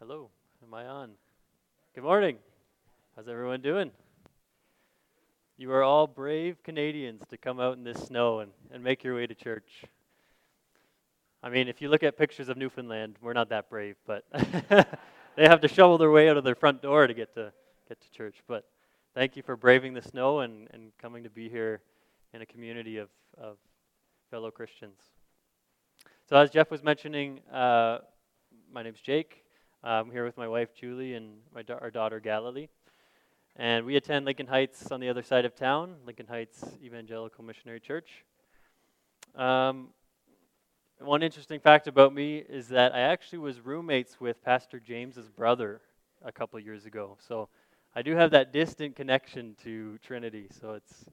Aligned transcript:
Hello, 0.00 0.30
am 0.66 0.72
I 0.72 0.86
on? 0.86 1.10
Good 1.94 2.04
morning. 2.04 2.38
How's 3.14 3.28
everyone 3.28 3.60
doing? 3.60 3.90
You 5.58 5.70
are 5.72 5.82
all 5.82 6.06
brave 6.06 6.56
Canadians 6.62 7.20
to 7.28 7.36
come 7.36 7.60
out 7.60 7.76
in 7.76 7.84
this 7.84 7.98
snow 8.06 8.38
and, 8.40 8.50
and 8.72 8.82
make 8.82 9.04
your 9.04 9.16
way 9.16 9.26
to 9.26 9.34
church. 9.34 9.84
I 11.42 11.50
mean, 11.50 11.68
if 11.68 11.82
you 11.82 11.90
look 11.90 12.02
at 12.02 12.16
pictures 12.16 12.48
of 12.48 12.56
Newfoundland, 12.56 13.16
we're 13.20 13.34
not 13.34 13.50
that 13.50 13.68
brave, 13.68 13.96
but 14.06 14.24
they 15.36 15.46
have 15.46 15.60
to 15.60 15.68
shovel 15.68 15.98
their 15.98 16.10
way 16.10 16.30
out 16.30 16.38
of 16.38 16.44
their 16.44 16.54
front 16.54 16.80
door 16.80 17.06
to 17.06 17.12
get 17.12 17.34
to 17.34 17.52
get 17.86 18.00
to 18.00 18.10
church. 18.10 18.36
But 18.48 18.64
thank 19.12 19.36
you 19.36 19.42
for 19.42 19.54
braving 19.54 19.92
the 19.92 20.00
snow 20.00 20.40
and, 20.40 20.66
and 20.72 20.92
coming 20.96 21.24
to 21.24 21.30
be 21.30 21.50
here 21.50 21.82
in 22.32 22.40
a 22.40 22.46
community 22.46 22.96
of, 22.96 23.10
of 23.36 23.58
fellow 24.30 24.50
Christians. 24.50 24.98
So, 26.26 26.36
as 26.36 26.48
Jeff 26.48 26.70
was 26.70 26.82
mentioning, 26.82 27.40
uh, 27.52 27.98
my 28.72 28.82
name's 28.82 29.02
Jake. 29.02 29.44
I'm 29.82 30.10
here 30.10 30.26
with 30.26 30.36
my 30.36 30.46
wife 30.46 30.74
Julie 30.74 31.14
and 31.14 31.38
my 31.54 31.62
da- 31.62 31.78
our 31.80 31.90
daughter 31.90 32.20
Galilee. 32.20 32.68
And 33.56 33.86
we 33.86 33.96
attend 33.96 34.26
Lincoln 34.26 34.46
Heights 34.46 34.92
on 34.92 35.00
the 35.00 35.08
other 35.08 35.22
side 35.22 35.46
of 35.46 35.54
town, 35.54 35.96
Lincoln 36.04 36.26
Heights 36.26 36.62
Evangelical 36.82 37.42
Missionary 37.42 37.80
Church. 37.80 38.26
Um, 39.34 39.88
one 40.98 41.22
interesting 41.22 41.60
fact 41.60 41.86
about 41.86 42.12
me 42.12 42.44
is 42.46 42.68
that 42.68 42.94
I 42.94 43.00
actually 43.00 43.38
was 43.38 43.60
roommates 43.60 44.20
with 44.20 44.44
Pastor 44.44 44.80
James's 44.80 45.30
brother 45.30 45.80
a 46.22 46.30
couple 46.30 46.60
years 46.60 46.84
ago. 46.84 47.16
So 47.26 47.48
I 47.96 48.02
do 48.02 48.14
have 48.14 48.32
that 48.32 48.52
distant 48.52 48.96
connection 48.96 49.56
to 49.62 49.96
Trinity. 49.98 50.48
So 50.60 50.74
it's, 50.74 51.06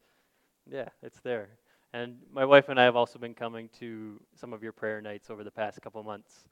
yeah, 0.70 0.90
it's 1.02 1.22
there. 1.22 1.48
And 1.94 2.18
my 2.34 2.44
wife 2.44 2.68
and 2.68 2.78
I 2.78 2.84
have 2.84 2.98
also 2.98 3.18
been 3.18 3.34
coming 3.34 3.70
to 3.80 4.20
some 4.36 4.52
of 4.52 4.62
your 4.62 4.74
prayer 4.74 5.00
nights 5.00 5.30
over 5.30 5.46
the 5.46 5.52
past 5.52 5.82
couple 5.82 6.04
months. 6.04 6.44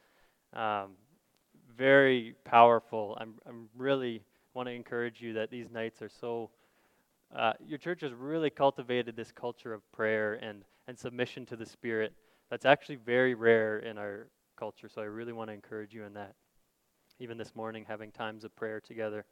Um, 0.54 0.92
very 1.78 2.36
powerful. 2.44 3.18
I'm, 3.20 3.36
I'm 3.46 3.70
really 3.76 4.22
want 4.54 4.68
to 4.68 4.73
encourage 4.73 5.22
you 5.22 5.34
that 5.34 5.50
these 5.50 5.70
nights 5.70 6.02
are 6.02 6.09
so. 6.09 6.50
Uh, 7.36 7.54
your 7.66 7.78
church 7.78 8.02
has 8.02 8.14
really 8.14 8.50
cultivated 8.50 9.16
this 9.16 9.32
culture 9.32 9.73
of 9.73 9.82
prayer 9.92 10.36
and, 10.36 10.64
and 10.88 10.98
submission 10.98 11.45
to 11.48 11.56
the 11.56 11.66
Spirit 11.66 12.14
that's 12.50 12.66
actually 12.66 12.95
very 12.98 13.34
rare 13.34 13.80
in 13.80 13.98
our 13.98 14.28
culture. 14.58 14.88
So 14.88 15.02
I 15.02 15.06
really 15.06 15.34
want 15.34 15.50
to 15.50 15.54
encourage 15.54 15.94
you 15.94 16.04
in 16.04 16.14
that. 16.14 16.36
Even 17.20 17.38
this 17.38 17.56
morning, 17.56 17.86
having 17.88 18.12
times 18.12 18.44
of 18.44 18.56
prayer 18.56 18.80
together. 18.80 19.26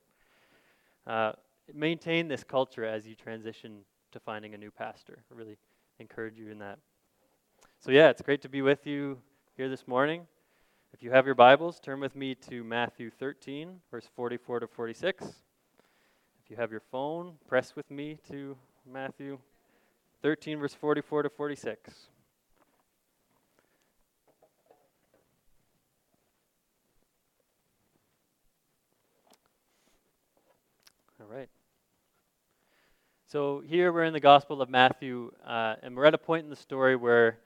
Uh, 1.06 1.34
maintain 1.74 2.28
this 2.28 2.44
culture 2.44 2.86
as 2.86 3.06
you 3.06 3.16
transition 3.16 3.80
to 4.12 4.20
finding 4.20 4.54
a 4.54 4.58
new 4.58 4.72
pastor. 4.72 5.24
I 5.32 5.36
really 5.36 5.58
encourage 6.00 6.38
you 6.38 6.50
in 6.50 6.60
that. 6.60 6.80
So, 7.80 7.92
yeah, 7.92 8.10
it's 8.10 8.22
great 8.22 8.42
to 8.42 8.50
be 8.50 8.62
with 8.62 8.88
you 8.88 9.18
here 9.56 9.70
this 9.70 9.88
morning. 9.88 10.26
If 10.94 11.02
you 11.02 11.10
have 11.10 11.26
your 11.26 11.34
Bibles, 11.34 11.80
turn 11.80 12.00
with 12.00 12.16
me 12.16 12.36
to 12.50 12.64
Matthew 12.64 13.10
13, 13.10 13.82
verse 13.90 14.08
44 14.16 14.60
to 14.60 14.68
46. 14.68 15.26
If 15.26 16.52
you 16.52 16.56
have 16.56 16.70
your 16.70 16.84
phone, 16.92 17.34
press 17.48 17.76
with 17.76 17.90
me 17.90 18.20
to 18.30 18.56
Matthew 18.86 19.40
13, 20.22 20.60
verse 20.60 20.76
44 20.76 21.24
to 21.24 21.30
46. 21.32 21.94
All 31.20 31.28
right. 31.28 31.50
So 33.26 33.64
here 33.66 33.92
we're 33.92 34.04
in 34.04 34.14
the 34.14 34.20
Gospel 34.20 34.62
of 34.62 34.70
Matthew, 34.70 35.32
uh, 35.44 35.76
and 35.82 35.98
we're 35.98 36.06
at 36.06 36.14
a 36.14 36.20
point 36.20 36.44
in 36.44 36.52
the 36.52 36.56
story 36.56 36.96
where 36.96 37.40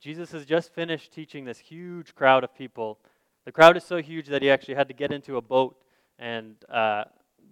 Jesus 0.00 0.32
has 0.32 0.44
just 0.44 0.74
finished 0.74 1.12
teaching 1.12 1.44
this 1.44 1.58
huge 1.58 2.14
crowd 2.14 2.44
of 2.44 2.54
people. 2.54 2.98
The 3.44 3.52
crowd 3.52 3.76
is 3.76 3.84
so 3.84 4.02
huge 4.02 4.26
that 4.28 4.42
he 4.42 4.50
actually 4.50 4.74
had 4.74 4.88
to 4.88 4.94
get 4.94 5.12
into 5.12 5.36
a 5.36 5.40
boat, 5.40 5.76
and 6.18 6.56
uh, 6.68 7.04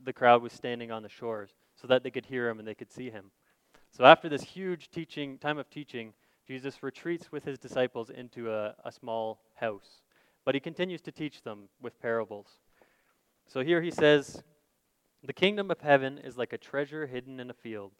the 0.05 0.13
crowd 0.13 0.43
was 0.43 0.53
standing 0.53 0.91
on 0.91 1.03
the 1.03 1.09
shores 1.09 1.51
so 1.75 1.87
that 1.89 2.03
they 2.03 2.11
could 2.11 2.27
hear 2.27 2.49
him 2.49 2.59
and 2.59 2.69
they 2.69 2.75
could 2.75 2.93
see 2.93 3.11
him. 3.11 3.31
So 3.91 4.05
after 4.05 4.29
this 4.29 4.43
huge 4.43 4.91
teaching 4.91 5.39
time 5.39 5.59
of 5.59 5.71
teaching, 5.71 6.13
Jesus 6.47 6.83
retreats 6.83 7.33
with 7.33 7.45
his 7.45 7.59
disciples 7.59 8.11
into 8.11 8.53
a, 8.53 8.75
a 8.85 8.93
small 8.93 9.41
house, 9.55 10.03
but 10.45 10.55
he 10.55 10.61
continues 10.61 11.01
to 11.03 11.13
teach 11.13 11.43
them 11.43 11.69
with 11.81 12.01
parables. 12.01 12.49
So 13.47 13.63
here 13.63 13.81
he 13.81 13.91
says, 13.91 14.43
"The 15.23 15.33
kingdom 15.33 15.71
of 15.71 15.81
heaven 15.81 16.19
is 16.19 16.37
like 16.37 16.53
a 16.53 16.59
treasure 16.59 17.07
hidden 17.07 17.41
in 17.41 17.51
a 17.51 17.55
field. 17.55 17.93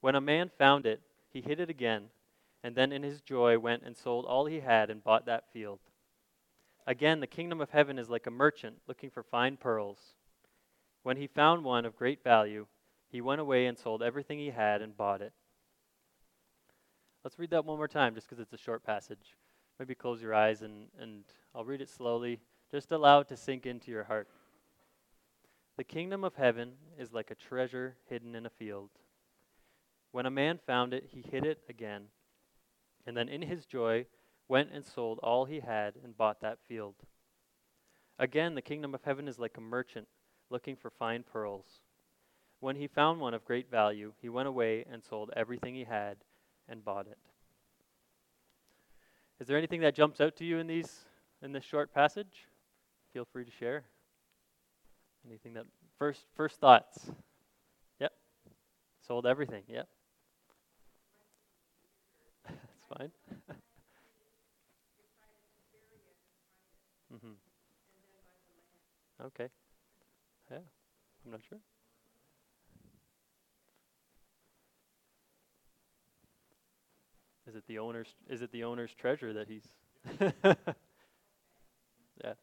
When 0.00 0.14
a 0.14 0.20
man 0.20 0.50
found 0.56 0.86
it, 0.86 1.02
he 1.30 1.40
hid 1.40 1.60
it 1.60 1.68
again." 1.68 2.10
And 2.62 2.74
then 2.74 2.92
in 2.92 3.02
his 3.02 3.20
joy 3.20 3.58
went 3.58 3.82
and 3.84 3.96
sold 3.96 4.24
all 4.24 4.46
he 4.46 4.60
had 4.60 4.90
and 4.90 5.04
bought 5.04 5.26
that 5.26 5.52
field. 5.52 5.80
Again, 6.86 7.20
the 7.20 7.26
kingdom 7.26 7.60
of 7.60 7.70
heaven 7.70 7.98
is 7.98 8.08
like 8.08 8.26
a 8.26 8.30
merchant 8.30 8.76
looking 8.86 9.10
for 9.10 9.22
fine 9.22 9.56
pearls. 9.56 10.14
When 11.02 11.16
he 11.16 11.26
found 11.26 11.64
one 11.64 11.84
of 11.84 11.96
great 11.96 12.24
value, 12.24 12.66
he 13.08 13.20
went 13.20 13.40
away 13.40 13.66
and 13.66 13.78
sold 13.78 14.02
everything 14.02 14.38
he 14.38 14.50
had 14.50 14.82
and 14.82 14.96
bought 14.96 15.22
it. 15.22 15.32
Let's 17.24 17.38
read 17.38 17.50
that 17.50 17.64
one 17.64 17.76
more 17.76 17.88
time 17.88 18.14
just 18.14 18.28
because 18.28 18.40
it's 18.40 18.52
a 18.52 18.58
short 18.58 18.84
passage. 18.84 19.36
Maybe 19.78 19.94
close 19.94 20.20
your 20.20 20.34
eyes 20.34 20.62
and, 20.62 20.88
and 21.00 21.24
I'll 21.54 21.64
read 21.64 21.80
it 21.80 21.88
slowly. 21.88 22.40
Just 22.70 22.90
allow 22.90 23.20
it 23.20 23.28
to 23.28 23.36
sink 23.36 23.66
into 23.66 23.90
your 23.90 24.04
heart. 24.04 24.28
The 25.76 25.84
kingdom 25.84 26.24
of 26.24 26.34
heaven 26.34 26.72
is 26.98 27.12
like 27.12 27.30
a 27.30 27.34
treasure 27.34 27.96
hidden 28.08 28.34
in 28.34 28.46
a 28.46 28.50
field. 28.50 28.90
When 30.10 30.26
a 30.26 30.30
man 30.30 30.58
found 30.66 30.92
it, 30.92 31.04
he 31.12 31.22
hid 31.22 31.44
it 31.44 31.60
again 31.68 32.06
and 33.08 33.16
then 33.16 33.30
in 33.30 33.40
his 33.40 33.64
joy 33.64 34.04
went 34.48 34.70
and 34.70 34.84
sold 34.84 35.18
all 35.22 35.46
he 35.46 35.60
had 35.60 35.94
and 36.04 36.14
bought 36.14 36.42
that 36.42 36.58
field. 36.68 36.94
Again, 38.18 38.54
the 38.54 38.60
kingdom 38.60 38.94
of 38.94 39.02
heaven 39.02 39.26
is 39.26 39.38
like 39.38 39.56
a 39.56 39.62
merchant 39.62 40.06
looking 40.50 40.76
for 40.76 40.90
fine 40.90 41.22
pearls. 41.22 41.80
When 42.60 42.76
he 42.76 42.86
found 42.86 43.18
one 43.18 43.32
of 43.32 43.46
great 43.46 43.70
value, 43.70 44.12
he 44.20 44.28
went 44.28 44.46
away 44.46 44.84
and 44.92 45.02
sold 45.02 45.30
everything 45.34 45.74
he 45.74 45.84
had 45.84 46.18
and 46.68 46.84
bought 46.84 47.06
it. 47.06 47.16
Is 49.40 49.46
there 49.46 49.56
anything 49.56 49.80
that 49.80 49.94
jumps 49.94 50.20
out 50.20 50.36
to 50.36 50.44
you 50.44 50.58
in 50.58 50.66
these 50.66 51.06
in 51.40 51.52
this 51.52 51.64
short 51.64 51.94
passage? 51.94 52.46
Feel 53.14 53.24
free 53.32 53.46
to 53.46 53.50
share. 53.50 53.84
Anything 55.26 55.54
that 55.54 55.64
first 55.98 56.26
first 56.36 56.60
thoughts? 56.60 57.10
Yep. 58.00 58.12
Sold 59.06 59.24
everything. 59.24 59.62
Yep 59.66 59.88
fine. 62.98 63.12
mm-hmm. 67.14 67.34
Okay. 69.26 69.48
Yeah, 70.50 70.58
I'm 71.24 71.30
not 71.32 71.40
sure. 71.48 71.58
Is 77.46 77.56
it 77.56 77.66
the 77.66 77.78
owner's? 77.78 78.14
Is 78.28 78.42
it 78.42 78.52
the 78.52 78.64
owner's 78.64 78.94
treasure 78.94 79.32
that 79.32 79.48
he's? 79.48 79.66
yeah. 82.22 82.34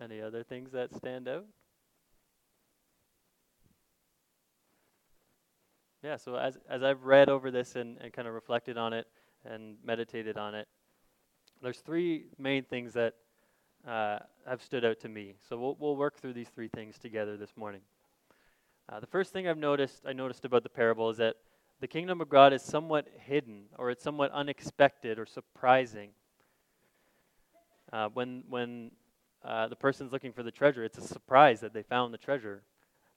Any 0.00 0.20
other 0.20 0.44
things 0.44 0.72
that 0.72 0.94
stand 0.94 1.26
out? 1.28 1.46
Yeah, 6.06 6.16
so 6.16 6.36
as, 6.36 6.56
as 6.70 6.84
I've 6.84 7.02
read 7.02 7.28
over 7.28 7.50
this 7.50 7.74
and, 7.74 7.98
and 8.00 8.12
kind 8.12 8.28
of 8.28 8.34
reflected 8.34 8.78
on 8.78 8.92
it 8.92 9.08
and 9.44 9.76
meditated 9.84 10.36
on 10.36 10.54
it, 10.54 10.68
there's 11.60 11.78
three 11.78 12.26
main 12.38 12.62
things 12.62 12.92
that 12.92 13.14
uh, 13.84 14.20
have 14.48 14.62
stood 14.62 14.84
out 14.84 15.00
to 15.00 15.08
me. 15.08 15.34
So 15.48 15.58
we'll, 15.58 15.76
we'll 15.80 15.96
work 15.96 16.20
through 16.20 16.34
these 16.34 16.48
three 16.48 16.68
things 16.68 16.96
together 16.96 17.36
this 17.36 17.56
morning. 17.56 17.80
Uh, 18.88 19.00
the 19.00 19.06
first 19.08 19.32
thing 19.32 19.48
I've 19.48 19.58
noticed, 19.58 20.02
I 20.06 20.12
noticed 20.12 20.44
about 20.44 20.62
the 20.62 20.68
parable 20.68 21.10
is 21.10 21.16
that 21.16 21.34
the 21.80 21.88
kingdom 21.88 22.20
of 22.20 22.28
God 22.28 22.52
is 22.52 22.62
somewhat 22.62 23.08
hidden, 23.18 23.64
or 23.76 23.90
it's 23.90 24.04
somewhat 24.04 24.30
unexpected 24.30 25.18
or 25.18 25.26
surprising. 25.26 26.10
Uh, 27.92 28.10
when 28.14 28.44
when 28.48 28.92
uh, 29.44 29.66
the 29.66 29.76
person's 29.76 30.12
looking 30.12 30.32
for 30.32 30.44
the 30.44 30.52
treasure, 30.52 30.84
it's 30.84 30.98
a 30.98 31.02
surprise 31.02 31.60
that 31.60 31.74
they 31.74 31.82
found 31.82 32.14
the 32.14 32.18
treasure, 32.18 32.62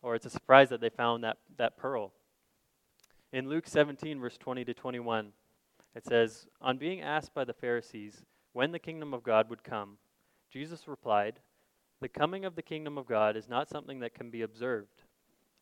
or 0.01 0.15
it's 0.15 0.25
a 0.25 0.29
surprise 0.29 0.69
that 0.69 0.81
they 0.81 0.89
found 0.89 1.23
that, 1.23 1.37
that 1.57 1.77
pearl. 1.77 2.13
In 3.31 3.47
Luke 3.47 3.67
17, 3.67 4.19
verse 4.19 4.37
20 4.37 4.65
to 4.65 4.73
21, 4.73 5.33
it 5.95 6.03
says, 6.03 6.47
On 6.61 6.77
being 6.77 7.01
asked 7.01 7.33
by 7.33 7.43
the 7.43 7.53
Pharisees 7.53 8.23
when 8.53 8.71
the 8.71 8.79
kingdom 8.79 9.13
of 9.13 9.23
God 9.23 9.49
would 9.49 9.63
come, 9.63 9.97
Jesus 10.51 10.87
replied, 10.87 11.39
The 12.01 12.09
coming 12.09 12.43
of 12.43 12.55
the 12.55 12.63
kingdom 12.63 12.97
of 12.97 13.05
God 13.05 13.37
is 13.37 13.47
not 13.47 13.69
something 13.69 13.99
that 13.99 14.15
can 14.15 14.31
be 14.31 14.41
observed, 14.41 15.03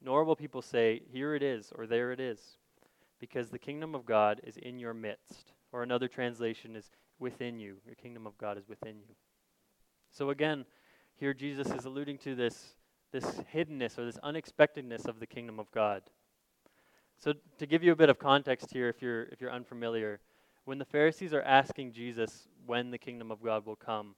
nor 0.01 0.23
will 0.23 0.35
people 0.35 0.61
say, 0.61 1.01
Here 1.11 1.35
it 1.35 1.43
is, 1.43 1.73
or 1.75 1.85
there 1.85 2.13
it 2.13 2.21
is, 2.21 2.57
because 3.19 3.49
the 3.49 3.59
kingdom 3.59 3.95
of 3.95 4.05
God 4.05 4.39
is 4.45 4.55
in 4.57 4.79
your 4.79 4.93
midst. 4.93 5.53
Or 5.73 5.83
another 5.83 6.07
translation 6.07 6.77
is 6.77 6.89
within 7.19 7.59
you. 7.59 7.77
Your 7.85 7.95
kingdom 7.95 8.25
of 8.25 8.37
God 8.37 8.57
is 8.57 8.69
within 8.69 8.99
you. 8.99 9.15
So 10.11 10.29
again, 10.29 10.65
here 11.15 11.33
Jesus 11.33 11.67
is 11.71 11.83
alluding 11.83 12.19
to 12.19 12.35
this, 12.35 12.75
this 13.11 13.25
hiddenness 13.53 13.97
or 13.97 14.05
this 14.05 14.17
unexpectedness 14.23 15.05
of 15.05 15.19
the 15.19 15.27
kingdom 15.27 15.59
of 15.59 15.69
God. 15.71 16.03
So 17.17 17.33
to 17.57 17.65
give 17.65 17.83
you 17.83 17.91
a 17.91 17.95
bit 17.95 18.09
of 18.09 18.19
context 18.19 18.71
here, 18.71 18.89
if 18.89 19.01
you're 19.01 19.23
if 19.23 19.41
you're 19.41 19.51
unfamiliar, 19.51 20.19
when 20.67 20.77
the 20.77 20.85
Pharisees 20.85 21.33
are 21.33 21.41
asking 21.41 21.93
Jesus 21.93 22.45
when 22.65 22.91
the 22.91 22.97
kingdom 22.97 23.31
of 23.31 23.41
God 23.41 23.65
will 23.65 23.77
come, 23.77 24.15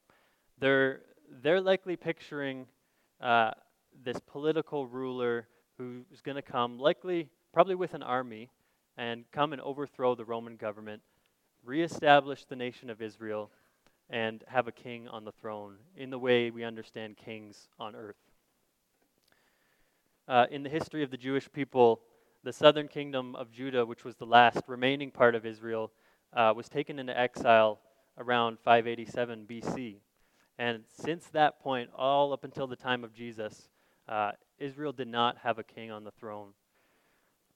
they're, 0.57 1.01
they're 1.43 1.61
likely 1.61 1.95
picturing 1.95 2.65
uh, 3.21 3.51
this 4.03 4.17
political 4.25 4.87
ruler 4.87 5.47
who's 5.77 6.21
going 6.23 6.37
to 6.37 6.41
come, 6.41 6.79
likely, 6.79 7.29
probably 7.53 7.75
with 7.75 7.93
an 7.93 8.01
army, 8.01 8.49
and 8.97 9.25
come 9.31 9.53
and 9.53 9.61
overthrow 9.61 10.15
the 10.15 10.25
Roman 10.25 10.55
government, 10.55 11.03
reestablish 11.63 12.45
the 12.45 12.55
nation 12.55 12.89
of 12.89 12.99
Israel, 12.99 13.51
and 14.09 14.43
have 14.47 14.67
a 14.67 14.71
king 14.71 15.07
on 15.07 15.23
the 15.23 15.31
throne 15.31 15.75
in 15.95 16.09
the 16.09 16.17
way 16.17 16.49
we 16.49 16.63
understand 16.63 17.15
kings 17.15 17.69
on 17.79 17.95
earth. 17.95 18.17
Uh, 20.27 20.47
in 20.49 20.63
the 20.63 20.69
history 20.69 21.03
of 21.03 21.11
the 21.11 21.17
Jewish 21.17 21.47
people, 21.51 22.01
the 22.43 22.53
southern 22.53 22.87
kingdom 22.87 23.35
of 23.35 23.51
Judah, 23.51 23.85
which 23.85 24.03
was 24.03 24.15
the 24.15 24.25
last 24.25 24.61
remaining 24.67 25.11
part 25.11 25.35
of 25.35 25.45
Israel, 25.45 25.91
uh, 26.33 26.53
was 26.55 26.69
taken 26.69 26.99
into 26.99 27.17
exile 27.17 27.79
around 28.17 28.59
587 28.59 29.45
BC. 29.49 29.97
And 30.57 30.83
since 30.87 31.27
that 31.27 31.59
point, 31.61 31.89
all 31.95 32.33
up 32.33 32.43
until 32.43 32.67
the 32.67 32.75
time 32.75 33.03
of 33.03 33.13
Jesus, 33.13 33.69
uh, 34.07 34.31
Israel 34.57 34.91
did 34.91 35.07
not 35.07 35.37
have 35.39 35.57
a 35.59 35.63
king 35.63 35.91
on 35.91 36.03
the 36.03 36.11
throne. 36.11 36.49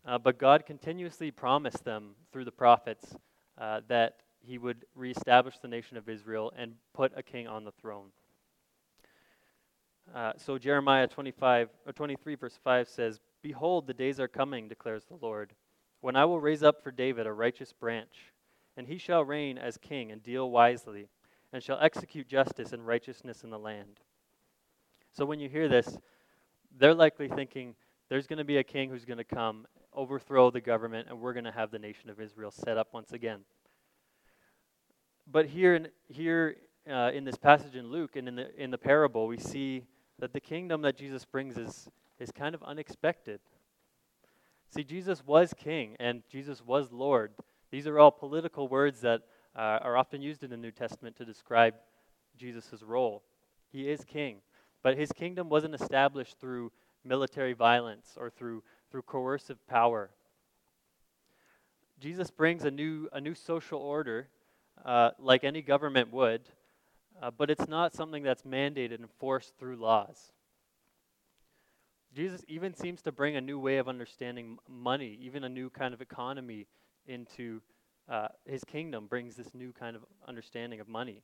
Uh, 0.06 0.18
but 0.18 0.38
God 0.38 0.65
continuously 0.65 1.31
promised 1.31 1.83
them 1.86 2.15
through 2.31 2.45
the 2.45 2.51
prophets 2.51 3.15
uh, 3.57 3.81
that 3.88 4.18
he 4.45 4.57
would 4.57 4.86
reestablish 4.95 5.57
the 5.59 5.68
nation 5.68 5.95
of 5.95 6.09
Israel 6.09 6.51
and 6.57 6.74
put 6.94 7.13
a 7.15 7.24
king 7.24 7.47
on 7.47 7.63
the 7.63 7.71
throne. 7.71 8.07
Uh, 10.13 10.33
so 10.38 10.57
Jeremiah 10.57 11.07
25 11.07 11.69
or 11.86 11.94
23 11.94 12.36
verse 12.36 12.59
5 12.62 12.89
says, 12.89 13.21
"Behold, 13.43 13.85
the 13.85 13.93
days 13.93 14.19
are 14.19 14.27
coming," 14.27 14.67
declares 14.67 15.05
the 15.05 15.17
Lord, 15.21 15.53
"when 16.01 16.15
I 16.15 16.25
will 16.25 16.39
raise 16.39 16.63
up 16.63 16.81
for 16.81 16.91
David 16.91 17.27
a 17.27 17.33
righteous 17.33 17.73
branch, 17.73 18.33
and 18.75 18.87
he 18.87 18.97
shall 18.97 19.23
reign 19.23 19.59
as 19.59 19.77
king 19.77 20.11
and 20.11 20.23
deal 20.23 20.49
wisely, 20.49 21.09
and 21.51 21.61
shall 21.61 21.77
execute 21.79 22.27
justice 22.27 22.73
and 22.73 22.87
righteousness 22.87 23.43
in 23.43 23.51
the 23.51 23.59
land." 23.59 23.99
So 25.11 25.25
when 25.25 25.39
you 25.39 25.47
hear 25.47 25.67
this, 25.67 25.99
they're 26.75 26.95
likely 26.95 27.27
thinking 27.27 27.75
there's 28.09 28.27
going 28.27 28.37
to 28.37 28.43
be 28.43 28.57
a 28.57 28.63
king 28.63 28.89
who's 28.89 29.05
going 29.05 29.17
to 29.17 29.23
come, 29.23 29.67
overthrow 29.93 30.49
the 30.49 30.61
government, 30.61 31.07
and 31.09 31.19
we're 31.19 31.33
going 31.33 31.43
to 31.43 31.51
have 31.51 31.69
the 31.69 31.79
nation 31.79 32.09
of 32.09 32.19
Israel 32.19 32.49
set 32.49 32.77
up 32.77 32.93
once 32.93 33.11
again. 33.11 33.41
But 35.27 35.47
here 35.47 35.75
in, 35.75 35.87
here 36.07 36.57
uh, 36.89 37.11
in 37.13 37.23
this 37.23 37.37
passage 37.37 37.75
in 37.75 37.89
Luke 37.89 38.15
and 38.15 38.27
in 38.27 38.35
the, 38.35 38.61
in 38.61 38.71
the 38.71 38.77
parable, 38.77 39.27
we 39.27 39.37
see 39.37 39.83
that 40.19 40.33
the 40.33 40.39
kingdom 40.39 40.81
that 40.81 40.97
Jesus 40.97 41.25
brings 41.25 41.57
is, 41.57 41.89
is 42.19 42.31
kind 42.31 42.56
of 42.56 42.63
unexpected. 42.63 43.39
See, 44.69 44.83
Jesus 44.83 45.24
was 45.25 45.54
king 45.54 45.95
and 46.00 46.24
Jesus 46.30 46.63
was 46.65 46.92
Lord. 46.92 47.31
These 47.71 47.88
are 47.88 48.00
all 48.00 48.12
political 48.12 48.68
words 48.68 49.01
that 49.01 49.21
uh, 49.56 49.80
are 49.81 49.98
often 49.98 50.21
used 50.21 50.44
in 50.44 50.50
the 50.50 50.57
New 50.57 50.71
Testament 50.71 51.15
to 51.18 51.25
describe 51.25 51.75
Jesus' 52.38 52.81
role. 52.81 53.24
He 53.71 53.89
is 53.89 54.04
king. 54.04 54.38
But 54.81 54.98
his 54.98 55.12
kingdom 55.12 55.50
wasn't 55.50 55.75
established 55.75 56.39
through 56.39 56.71
military 57.06 57.54
violence 57.54 58.15
or 58.18 58.30
through, 58.30 58.63
through 58.92 59.04
coercive 59.04 59.65
power. 59.68 60.10
Jesus 62.00 62.30
brings 62.30 62.65
a 62.65 62.71
new, 62.71 63.07
a 63.13 63.21
new 63.21 63.33
social 63.33 63.80
order, 63.80 64.27
uh, 64.83 65.12
like 65.19 65.45
any 65.45 65.62
government 65.62 66.12
would, 66.12 66.42
uh, 67.21 67.31
but 67.31 67.50
it's 67.50 67.68
not 67.68 67.94
something 67.94 68.24
that's 68.24 68.44
mandated 68.44 68.95
and 68.95 69.10
forced 69.19 69.56
through 69.57 69.77
laws. 69.77 70.32
Jesus 72.15 72.44
even 72.48 72.75
seems 72.75 73.01
to 73.04 73.12
bring 73.12 73.36
a 73.36 73.42
new 73.42 73.60
way 73.60 73.77
of 73.77 73.88
understanding 73.88 74.57
money, 74.69 75.18
even 75.21 75.44
a 75.44 75.50
new 75.50 75.69
kind 75.69 75.94
of 75.94 76.01
economy 76.01 76.68
into 77.07 77.62
uh, 78.07 78.27
his 78.45 78.63
kingdom, 78.63 79.07
brings 79.07 79.36
this 79.36 79.54
new 79.54 79.71
kind 79.71 79.95
of 79.95 80.04
understanding 80.27 80.80
of 80.80 80.88
money, 80.88 81.24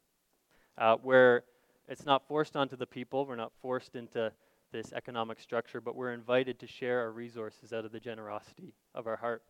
uh, 0.78 0.96
where 0.98 1.44
it's 1.88 2.06
not 2.06 2.28
forced 2.28 2.56
onto 2.56 2.76
the 2.76 2.88
people. 2.88 3.26
We're 3.26 3.36
not 3.36 3.52
forced 3.62 3.96
into 3.96 4.32
this 4.72 4.92
economic 4.94 5.40
structure, 5.40 5.82
but 5.82 5.96
we're 5.96 6.14
invited 6.14 6.60
to 6.60 6.68
share 6.68 7.00
our 7.02 7.12
resources 7.12 7.74
out 7.74 7.86
of 7.86 7.92
the 7.92 8.00
generosity 8.00 8.74
of 8.96 9.08
our 9.08 9.18
heart. 9.18 9.44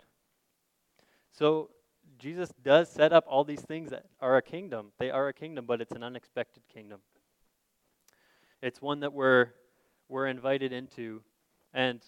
So 1.32 1.70
Jesus 2.18 2.52
does 2.64 2.90
set 2.90 3.14
up 3.14 3.26
all 3.28 3.44
these 3.44 3.62
things 3.62 3.92
that 3.92 4.06
are 4.20 4.38
a 4.38 4.42
kingdom. 4.42 4.88
They 4.98 5.12
are 5.12 5.28
a 5.28 5.34
kingdom, 5.34 5.66
but 5.66 5.80
it's 5.82 5.92
an 5.92 6.04
unexpected 6.04 6.64
kingdom. 6.74 7.00
It's 8.62 8.82
one 8.82 9.02
that 9.02 9.14
we're 9.14 9.50
we're 10.10 10.26
invited 10.26 10.74
into, 10.74 11.22
and 11.74 12.02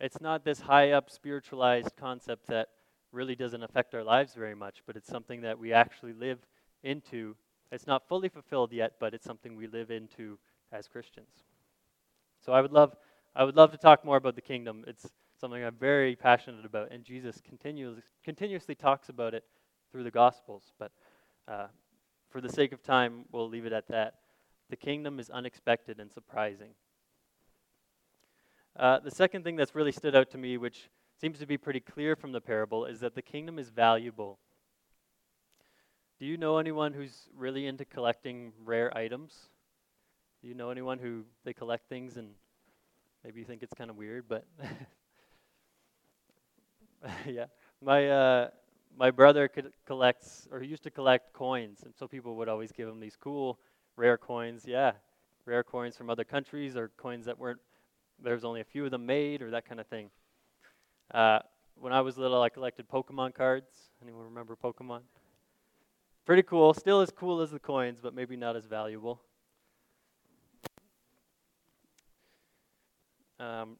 it's 0.00 0.20
not 0.20 0.44
this 0.44 0.60
high 0.60 0.92
up 0.92 1.10
spiritualized 1.10 1.96
concept 1.96 2.46
that 2.48 2.68
really 3.12 3.34
doesn't 3.34 3.62
affect 3.62 3.94
our 3.94 4.04
lives 4.04 4.34
very 4.34 4.54
much, 4.54 4.82
but 4.86 4.96
it's 4.96 5.08
something 5.08 5.42
that 5.42 5.58
we 5.58 5.72
actually 5.72 6.12
live 6.12 6.38
into 6.82 7.34
it's 7.72 7.86
not 7.86 8.06
fully 8.08 8.28
fulfilled 8.28 8.72
yet, 8.72 8.94
but 9.00 9.14
it's 9.14 9.24
something 9.24 9.56
we 9.56 9.66
live 9.66 9.90
into 9.90 10.38
as 10.72 10.88
Christians. 10.88 11.44
So 12.44 12.52
I 12.52 12.60
would 12.60 12.72
love, 12.72 12.96
I 13.34 13.44
would 13.44 13.56
love 13.56 13.72
to 13.72 13.78
talk 13.78 14.04
more 14.04 14.16
about 14.16 14.36
the 14.36 14.40
kingdom. 14.40 14.84
It's 14.86 15.08
something 15.40 15.62
I'm 15.62 15.74
very 15.74 16.14
passionate 16.16 16.64
about, 16.64 16.92
and 16.92 17.04
Jesus 17.04 17.40
continuously, 17.46 18.02
continuously 18.24 18.74
talks 18.74 19.08
about 19.08 19.34
it 19.34 19.44
through 19.90 20.04
the 20.04 20.10
Gospels. 20.10 20.72
But 20.78 20.92
uh, 21.48 21.66
for 22.30 22.40
the 22.40 22.48
sake 22.48 22.72
of 22.72 22.82
time, 22.82 23.24
we'll 23.32 23.48
leave 23.48 23.66
it 23.66 23.72
at 23.72 23.88
that. 23.88 24.14
The 24.70 24.76
kingdom 24.76 25.18
is 25.18 25.30
unexpected 25.30 26.00
and 26.00 26.10
surprising. 26.10 26.70
Uh, 28.78 28.98
the 28.98 29.10
second 29.10 29.42
thing 29.42 29.56
that's 29.56 29.74
really 29.74 29.92
stood 29.92 30.14
out 30.14 30.30
to 30.30 30.36
me, 30.36 30.58
which 30.58 30.90
seems 31.18 31.38
to 31.38 31.46
be 31.46 31.56
pretty 31.56 31.80
clear 31.80 32.14
from 32.14 32.32
the 32.32 32.40
parable, 32.42 32.84
is 32.84 33.00
that 33.00 33.14
the 33.14 33.22
kingdom 33.22 33.58
is 33.58 33.70
valuable. 33.70 34.38
Do 36.20 36.26
you 36.26 36.36
know 36.36 36.58
anyone 36.58 36.92
who's 36.92 37.28
really 37.34 37.66
into 37.66 37.86
collecting 37.86 38.52
rare 38.64 38.94
items? 38.96 39.48
Do 40.42 40.48
you 40.48 40.54
know 40.54 40.68
anyone 40.68 40.98
who 40.98 41.24
they 41.44 41.54
collect 41.54 41.88
things 41.88 42.18
and 42.18 42.30
maybe 43.24 43.40
you 43.40 43.46
think 43.46 43.62
it's 43.62 43.72
kind 43.72 43.88
of 43.88 43.96
weird, 43.96 44.26
but 44.28 44.44
yeah, 47.26 47.46
my 47.82 48.10
uh, 48.10 48.48
my 48.94 49.10
brother 49.10 49.50
collects 49.86 50.48
or 50.50 50.60
he 50.60 50.68
used 50.68 50.82
to 50.82 50.90
collect 50.90 51.32
coins, 51.32 51.80
and 51.82 51.94
so 51.98 52.06
people 52.06 52.36
would 52.36 52.48
always 52.48 52.72
give 52.72 52.88
him 52.88 53.00
these 53.00 53.16
cool 53.16 53.58
rare 53.96 54.18
coins. 54.18 54.64
Yeah, 54.66 54.92
rare 55.46 55.64
coins 55.64 55.96
from 55.96 56.10
other 56.10 56.24
countries 56.24 56.76
or 56.76 56.90
coins 56.98 57.24
that 57.24 57.38
weren't 57.38 57.60
there's 58.22 58.44
only 58.44 58.60
a 58.60 58.64
few 58.64 58.84
of 58.84 58.90
them 58.90 59.06
made 59.06 59.42
or 59.42 59.50
that 59.50 59.68
kind 59.68 59.80
of 59.80 59.86
thing. 59.86 60.10
Uh, 61.12 61.40
when 61.76 61.92
I 61.92 62.00
was 62.00 62.16
little, 62.18 62.42
I 62.42 62.48
collected 62.48 62.88
Pokemon 62.88 63.34
cards. 63.34 63.70
Anyone 64.02 64.24
remember 64.24 64.56
Pokemon? 64.56 65.00
Pretty 66.24 66.42
cool. 66.42 66.74
Still 66.74 67.00
as 67.00 67.10
cool 67.10 67.40
as 67.40 67.50
the 67.50 67.58
coins, 67.58 68.00
but 68.02 68.14
maybe 68.14 68.36
not 68.36 68.56
as 68.56 68.66
valuable. 68.66 69.20
Um, 73.38 73.76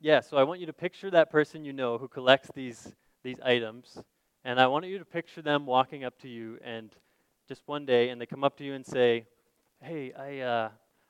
yeah, 0.00 0.20
so 0.20 0.36
I 0.36 0.42
want 0.42 0.60
you 0.60 0.66
to 0.66 0.72
picture 0.72 1.10
that 1.12 1.30
person 1.30 1.64
you 1.64 1.72
know 1.72 1.96
who 1.96 2.08
collects 2.08 2.50
these 2.54 2.92
these 3.22 3.38
items, 3.40 4.02
and 4.44 4.60
I 4.60 4.66
want 4.66 4.84
you 4.84 4.98
to 4.98 5.04
picture 5.04 5.42
them 5.42 5.64
walking 5.64 6.02
up 6.02 6.18
to 6.22 6.28
you 6.28 6.58
and 6.64 6.90
just 7.48 7.62
one 7.66 7.86
day, 7.86 8.08
and 8.08 8.20
they 8.20 8.26
come 8.26 8.42
up 8.42 8.56
to 8.58 8.64
you 8.64 8.74
and 8.74 8.84
say, 8.84 9.26
"Hey, 9.80 10.12
I 10.12 10.40
uh, 10.40 10.68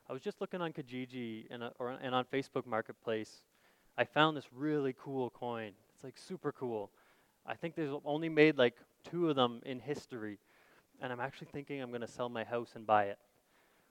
I 0.08 0.12
was 0.12 0.22
just 0.22 0.40
looking 0.40 0.60
on 0.60 0.72
Kijiji 0.72 1.46
and 1.50 1.62
uh, 1.62 1.70
or 1.78 1.90
and 1.90 2.14
on 2.14 2.24
Facebook 2.24 2.66
Marketplace. 2.66 3.44
I 3.96 4.04
found 4.04 4.36
this 4.36 4.46
really 4.54 4.94
cool 4.98 5.30
coin. 5.30 5.72
It's 5.94 6.04
like 6.04 6.16
super 6.16 6.52
cool. 6.52 6.90
I 7.46 7.54
think 7.54 7.74
there's 7.74 7.94
only 8.04 8.28
made 8.28 8.56
like 8.56 8.74
two 9.10 9.30
of 9.30 9.36
them 9.36 9.60
in 9.64 9.80
history, 9.80 10.38
and 11.00 11.12
I'm 11.12 11.20
actually 11.20 11.48
thinking 11.52 11.80
I'm 11.80 11.90
going 11.90 12.02
to 12.02 12.08
sell 12.08 12.28
my 12.28 12.44
house 12.44 12.72
and 12.74 12.86
buy 12.86 13.04
it. 13.04 13.18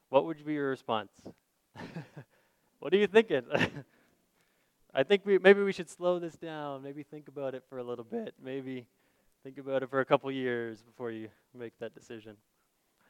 What 0.10 0.26
would 0.26 0.44
be 0.46 0.54
your 0.54 0.70
response? 0.70 1.12
what 2.80 2.94
are 2.94 2.98
you 2.98 3.08
thinking? 3.08 3.44
I 4.94 5.04
think 5.04 5.26
we, 5.26 5.38
maybe 5.38 5.64
we 5.64 5.72
should 5.72 5.90
slow 5.90 6.20
this 6.20 6.36
down. 6.36 6.84
Maybe 6.84 7.04
think 7.04 7.30
about 7.30 7.56
it 7.56 7.64
for 7.70 7.78
a 7.78 7.84
little 7.84 8.04
bit. 8.04 8.34
Maybe 8.44 8.88
think 9.44 9.58
about 9.58 9.84
it 9.84 9.90
for 9.90 10.02
a 10.02 10.06
couple 10.06 10.30
years 10.32 10.82
before 10.82 11.12
you 11.12 11.30
make 11.58 11.78
that 11.80 11.94
decision. 11.94 12.36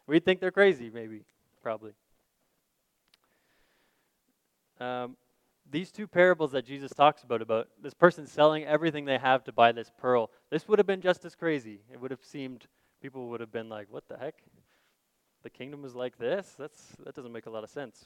We 0.05 0.19
think 0.19 0.39
they're 0.39 0.51
crazy, 0.51 0.91
maybe, 0.93 1.23
probably. 1.63 1.93
Um, 4.81 5.15
these 5.69 5.91
two 5.91 6.07
parables 6.07 6.51
that 6.53 6.65
Jesus 6.65 6.91
talks 6.91 7.23
about, 7.23 7.41
about 7.41 7.67
this 7.81 7.93
person 7.93 8.25
selling 8.25 8.65
everything 8.65 9.05
they 9.05 9.19
have 9.19 9.43
to 9.43 9.51
buy 9.51 9.71
this 9.71 9.91
pearl, 9.97 10.31
this 10.49 10.67
would 10.67 10.79
have 10.79 10.87
been 10.87 11.01
just 11.01 11.23
as 11.23 11.35
crazy. 11.35 11.81
It 11.93 12.01
would 12.01 12.11
have 12.11 12.23
seemed, 12.23 12.65
people 13.01 13.29
would 13.29 13.39
have 13.39 13.51
been 13.51 13.69
like, 13.69 13.87
what 13.91 14.07
the 14.07 14.17
heck? 14.17 14.35
The 15.43 15.51
kingdom 15.51 15.85
is 15.85 15.95
like 15.95 16.17
this? 16.17 16.55
That's, 16.57 16.95
that 17.05 17.15
doesn't 17.15 17.31
make 17.31 17.45
a 17.45 17.51
lot 17.51 17.63
of 17.63 17.69
sense. 17.69 18.05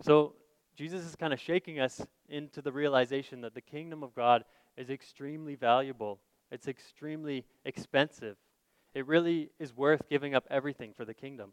So, 0.00 0.34
Jesus 0.74 1.04
is 1.04 1.16
kind 1.16 1.32
of 1.32 1.40
shaking 1.40 1.80
us 1.80 2.06
into 2.28 2.62
the 2.62 2.70
realization 2.70 3.40
that 3.40 3.54
the 3.54 3.60
kingdom 3.60 4.04
of 4.04 4.14
God 4.14 4.44
is 4.76 4.90
extremely 4.90 5.56
valuable, 5.56 6.20
it's 6.50 6.68
extremely 6.68 7.44
expensive. 7.64 8.36
It 8.94 9.06
really 9.06 9.50
is 9.58 9.76
worth 9.76 10.08
giving 10.08 10.34
up 10.34 10.46
everything 10.50 10.92
for 10.96 11.04
the 11.04 11.14
kingdom. 11.14 11.52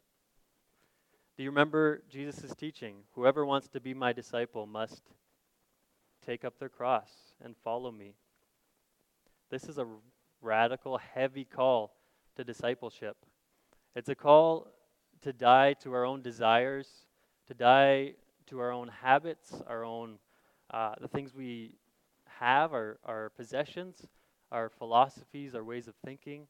Do 1.38 1.44
you 1.44 1.50
remember 1.50 2.02
Jesus' 2.10 2.56
teaching? 2.56 2.96
Whoever 3.14 3.46
wants 3.46 3.68
to 3.70 3.82
be 3.82 3.94
my 3.94 4.14
disciple 4.14 4.66
must 4.66 5.02
take 6.26 6.46
up 6.46 6.60
their 6.60 6.70
cross 6.70 7.10
and 7.44 7.58
follow 7.62 7.92
me. 7.92 8.14
This 9.50 9.66
is 9.66 9.78
a 9.78 9.86
radical, 10.42 10.98
heavy 10.98 11.44
call 11.44 11.94
to 12.38 12.46
discipleship. 12.46 13.18
It's 13.98 14.08
a 14.08 14.16
call 14.16 14.72
to 15.24 15.34
die 15.34 15.74
to 15.74 15.92
our 15.94 16.06
own 16.06 16.22
desires, 16.22 16.88
to 17.48 17.54
die 17.54 18.14
to 18.48 18.60
our 18.60 18.72
own 18.72 18.88
habits, 18.88 19.62
our 19.68 19.84
own 19.84 20.20
uh, 20.72 20.94
the 21.02 21.10
things 21.10 21.36
we 21.36 21.74
have, 22.40 22.72
our, 22.72 22.98
our 23.04 23.30
possessions, 23.32 24.08
our 24.54 24.70
philosophies, 24.70 25.54
our 25.54 25.66
ways 25.66 25.90
of 25.90 25.96
thinking. 26.06 26.48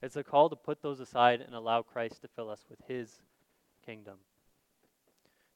It's 0.00 0.16
a 0.16 0.24
call 0.24 0.48
to 0.48 0.56
put 0.56 0.80
those 0.80 1.00
aside 1.00 1.42
and 1.42 1.54
allow 1.54 1.82
Christ 1.82 2.22
to 2.22 2.28
fill 2.28 2.48
us 2.48 2.64
with 2.70 2.80
His 2.88 3.20
kingdom. 3.84 4.18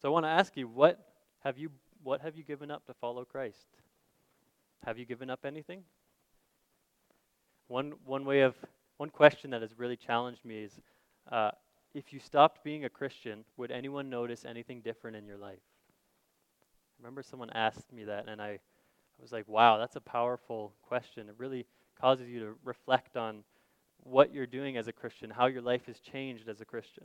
So 0.01 0.09
I 0.09 0.13
want 0.13 0.25
to 0.25 0.31
ask 0.31 0.57
you, 0.57 0.69
what 0.69 0.99
have 1.45 1.59
you 1.59 1.71
what 2.03 2.21
have 2.21 2.37
you 2.37 2.45
given 2.45 2.71
up 2.71 2.87
to 2.87 2.95
follow 2.95 3.25
Christ? 3.25 3.67
Have 4.85 4.99
you 4.99 5.05
given 5.05 5.31
up 5.31 5.41
anything? 5.45 5.83
One 7.67 7.95
one 8.05 8.25
way 8.25 8.43
of 8.43 8.55
one 8.97 9.11
question 9.11 9.51
that 9.51 9.63
has 9.63 9.79
really 9.79 9.97
challenged 9.97 10.45
me 10.45 10.65
is, 10.65 10.81
uh, 11.31 11.51
if 11.95 12.13
you 12.13 12.21
stopped 12.21 12.65
being 12.65 12.85
a 12.85 12.89
Christian, 12.89 13.45
would 13.57 13.71
anyone 13.71 14.11
notice 14.11 14.45
anything 14.45 14.81
different 14.81 15.17
in 15.17 15.27
your 15.27 15.39
life? 15.39 15.59
I 16.99 17.03
remember 17.03 17.23
someone 17.23 17.51
asked 17.51 17.93
me 17.93 18.05
that, 18.05 18.29
and 18.29 18.43
I, 18.43 18.49
I 18.49 19.23
was 19.23 19.33
like, 19.33 19.47
wow, 19.47 19.79
that's 19.79 19.97
a 19.97 20.01
powerful 20.01 20.73
question. 20.83 21.29
It 21.29 21.37
really 21.39 21.67
causes 22.01 22.29
you 22.29 22.41
to 22.41 22.55
reflect 22.65 23.17
on 23.17 23.45
what 24.03 24.33
you're 24.33 24.47
doing 24.47 24.77
as 24.77 24.89
a 24.89 24.93
Christian, 24.93 25.31
how 25.31 25.47
your 25.47 25.63
life 25.63 25.87
has 25.87 26.01
changed 26.01 26.49
as 26.49 26.61
a 26.61 26.65
Christian. 26.65 27.05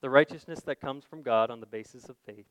the 0.00 0.10
righteousness 0.10 0.60
that 0.60 0.80
comes 0.80 1.04
from 1.04 1.22
God 1.22 1.50
on 1.50 1.60
the 1.60 1.66
basis 1.66 2.08
of 2.08 2.16
faith. 2.24 2.46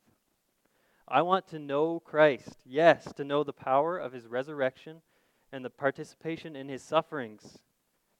I 1.08 1.24
want 1.24 1.48
to 1.48 1.60
know 1.60 2.00
Christ, 2.00 2.58
yes, 2.66 3.12
to 3.14 3.24
know 3.24 3.44
the 3.44 3.54
power 3.54 3.98
of 3.98 4.14
his 4.14 4.28
resurrection 4.28 5.02
and 5.52 5.66
the 5.66 5.70
participation 5.70 6.56
in 6.56 6.70
his 6.70 6.84
sufferings, 6.84 7.58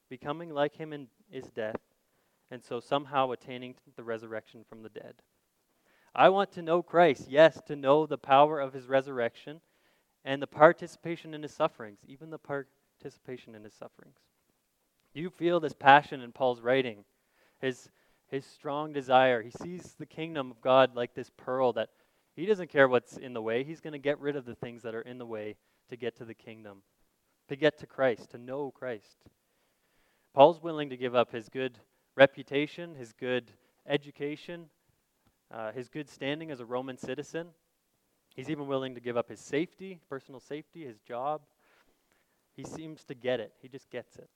becoming 0.08 0.50
like 0.50 0.76
him 0.76 0.92
in 0.92 1.06
his 1.30 1.44
death, 1.50 1.80
and 2.50 2.64
so 2.64 2.80
somehow 2.80 3.30
attaining 3.30 3.76
the 3.96 4.02
resurrection 4.02 4.64
from 4.68 4.82
the 4.82 4.88
dead. 4.88 5.14
I 6.12 6.28
want 6.30 6.50
to 6.52 6.62
know 6.62 6.82
Christ, 6.82 7.26
yes, 7.28 7.60
to 7.66 7.76
know 7.76 8.06
the 8.06 8.18
power 8.18 8.58
of 8.58 8.72
his 8.72 8.86
resurrection 8.86 9.60
and 10.24 10.42
the 10.42 10.48
participation 10.48 11.32
in 11.32 11.42
his 11.42 11.52
sufferings, 11.52 12.00
even 12.08 12.30
the 12.30 12.38
participation 12.38 13.54
in 13.54 13.62
his 13.62 13.74
sufferings. 13.74 14.18
You 15.14 15.30
feel 15.30 15.60
this 15.60 15.72
passion 15.72 16.20
in 16.20 16.32
Paul's 16.32 16.60
writing, 16.60 17.04
his, 17.60 17.88
his 18.30 18.46
strong 18.46 18.92
desire. 18.92 19.42
He 19.42 19.50
sees 19.50 19.94
the 19.98 20.06
kingdom 20.06 20.50
of 20.50 20.60
God 20.60 20.94
like 20.94 21.14
this 21.14 21.30
pearl 21.36 21.72
that 21.74 21.90
he 22.34 22.46
doesn't 22.46 22.70
care 22.70 22.88
what's 22.88 23.16
in 23.16 23.34
the 23.34 23.42
way. 23.42 23.64
He's 23.64 23.80
going 23.80 23.92
to 23.92 23.98
get 23.98 24.20
rid 24.20 24.36
of 24.36 24.44
the 24.44 24.54
things 24.54 24.82
that 24.82 24.94
are 24.94 25.02
in 25.02 25.18
the 25.18 25.26
way 25.26 25.56
to 25.88 25.96
get 25.96 26.16
to 26.16 26.24
the 26.24 26.34
kingdom 26.34 26.82
to 27.50 27.56
get 27.56 27.76
to 27.78 27.86
Christ, 27.86 28.30
to 28.30 28.38
know 28.38 28.70
Christ. 28.70 29.24
Paul's 30.32 30.62
willing 30.62 30.88
to 30.90 30.96
give 30.96 31.16
up 31.16 31.32
his 31.32 31.48
good 31.48 31.80
reputation, 32.16 32.94
his 32.94 33.12
good 33.12 33.50
education, 33.88 34.66
uh, 35.52 35.72
his 35.72 35.88
good 35.88 36.08
standing 36.08 36.52
as 36.52 36.60
a 36.60 36.64
Roman 36.64 36.96
citizen. 36.96 37.48
He's 38.36 38.48
even 38.50 38.68
willing 38.68 38.94
to 38.94 39.00
give 39.00 39.16
up 39.16 39.28
his 39.28 39.40
safety, 39.40 39.98
personal 40.08 40.38
safety, 40.38 40.84
his 40.84 41.00
job. 41.00 41.40
He 42.54 42.62
seems 42.62 43.02
to 43.06 43.14
get 43.16 43.40
it. 43.40 43.52
He 43.60 43.66
just 43.66 43.90
gets 43.90 44.14
it. 44.14 44.30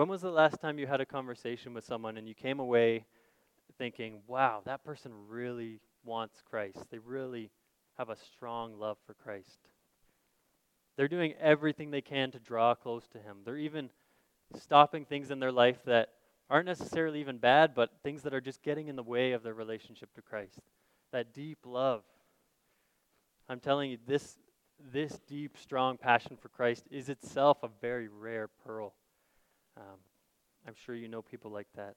When 0.00 0.08
was 0.08 0.22
the 0.22 0.30
last 0.30 0.62
time 0.62 0.78
you 0.78 0.86
had 0.86 1.02
a 1.02 1.04
conversation 1.04 1.74
with 1.74 1.84
someone 1.84 2.16
and 2.16 2.26
you 2.26 2.32
came 2.34 2.58
away 2.58 3.04
thinking, 3.76 4.22
wow, 4.26 4.62
that 4.64 4.82
person 4.82 5.12
really 5.28 5.78
wants 6.04 6.40
Christ? 6.40 6.78
They 6.90 6.96
really 6.96 7.50
have 7.98 8.08
a 8.08 8.16
strong 8.16 8.78
love 8.78 8.96
for 9.06 9.12
Christ. 9.12 9.58
They're 10.96 11.06
doing 11.06 11.34
everything 11.38 11.90
they 11.90 12.00
can 12.00 12.30
to 12.30 12.38
draw 12.38 12.74
close 12.74 13.08
to 13.08 13.18
Him. 13.18 13.40
They're 13.44 13.58
even 13.58 13.90
stopping 14.58 15.04
things 15.04 15.30
in 15.30 15.38
their 15.38 15.52
life 15.52 15.84
that 15.84 16.08
aren't 16.48 16.64
necessarily 16.64 17.20
even 17.20 17.36
bad, 17.36 17.74
but 17.74 17.90
things 18.02 18.22
that 18.22 18.32
are 18.32 18.40
just 18.40 18.62
getting 18.62 18.88
in 18.88 18.96
the 18.96 19.02
way 19.02 19.32
of 19.32 19.42
their 19.42 19.52
relationship 19.52 20.14
to 20.14 20.22
Christ. 20.22 20.60
That 21.12 21.34
deep 21.34 21.58
love. 21.66 22.04
I'm 23.50 23.60
telling 23.60 23.90
you, 23.90 23.98
this, 24.06 24.38
this 24.94 25.20
deep, 25.28 25.58
strong 25.58 25.98
passion 25.98 26.38
for 26.40 26.48
Christ 26.48 26.86
is 26.90 27.10
itself 27.10 27.58
a 27.62 27.68
very 27.82 28.08
rare 28.08 28.48
pearl. 28.64 28.94
Um, 29.76 29.98
I'm 30.66 30.74
sure 30.74 30.94
you 30.94 31.08
know 31.08 31.22
people 31.22 31.50
like 31.50 31.68
that. 31.76 31.94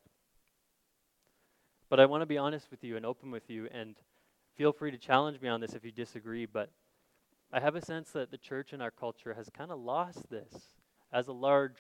But 1.90 2.00
I 2.00 2.06
want 2.06 2.22
to 2.22 2.26
be 2.26 2.38
honest 2.38 2.72
with 2.72 2.84
you 2.84 2.98
and 2.98 3.06
open 3.06 3.30
with 3.30 3.50
you, 3.50 3.68
and 3.72 3.96
feel 4.56 4.72
free 4.72 4.92
to 4.92 4.98
challenge 4.98 5.42
me 5.42 5.50
on 5.50 5.62
this 5.62 5.74
if 5.74 5.86
you 5.86 5.92
disagree. 5.92 6.46
But 6.46 6.72
I 7.52 7.60
have 7.60 7.76
a 7.76 7.82
sense 7.82 8.12
that 8.12 8.32
the 8.32 8.38
church 8.38 8.74
in 8.74 8.82
our 8.82 8.92
culture 8.92 9.34
has 9.36 9.50
kind 9.56 9.72
of 9.72 9.80
lost 9.80 10.30
this 10.30 10.74
as 11.12 11.28
a 11.28 11.34
large, 11.34 11.78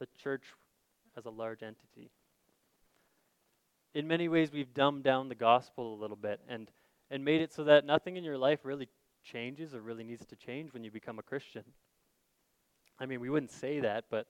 the 0.00 0.08
church 0.20 0.42
as 1.16 1.24
a 1.24 1.30
large 1.30 1.62
entity. 1.62 2.10
In 3.94 4.08
many 4.08 4.28
ways, 4.28 4.50
we've 4.52 4.74
dumbed 4.74 5.04
down 5.04 5.28
the 5.28 5.36
gospel 5.36 5.94
a 5.94 6.00
little 6.00 6.16
bit 6.16 6.40
and, 6.48 6.68
and 7.10 7.24
made 7.24 7.40
it 7.40 7.52
so 7.52 7.62
that 7.64 7.86
nothing 7.86 8.16
in 8.16 8.24
your 8.24 8.36
life 8.36 8.60
really 8.64 8.88
changes 9.22 9.72
or 9.72 9.80
really 9.80 10.02
needs 10.02 10.26
to 10.26 10.36
change 10.36 10.72
when 10.72 10.82
you 10.82 10.90
become 10.90 11.20
a 11.20 11.22
Christian. 11.22 11.62
I 12.98 13.06
mean, 13.06 13.20
we 13.20 13.30
wouldn't 13.30 13.52
say 13.52 13.80
that, 13.80 14.06
but 14.10 14.26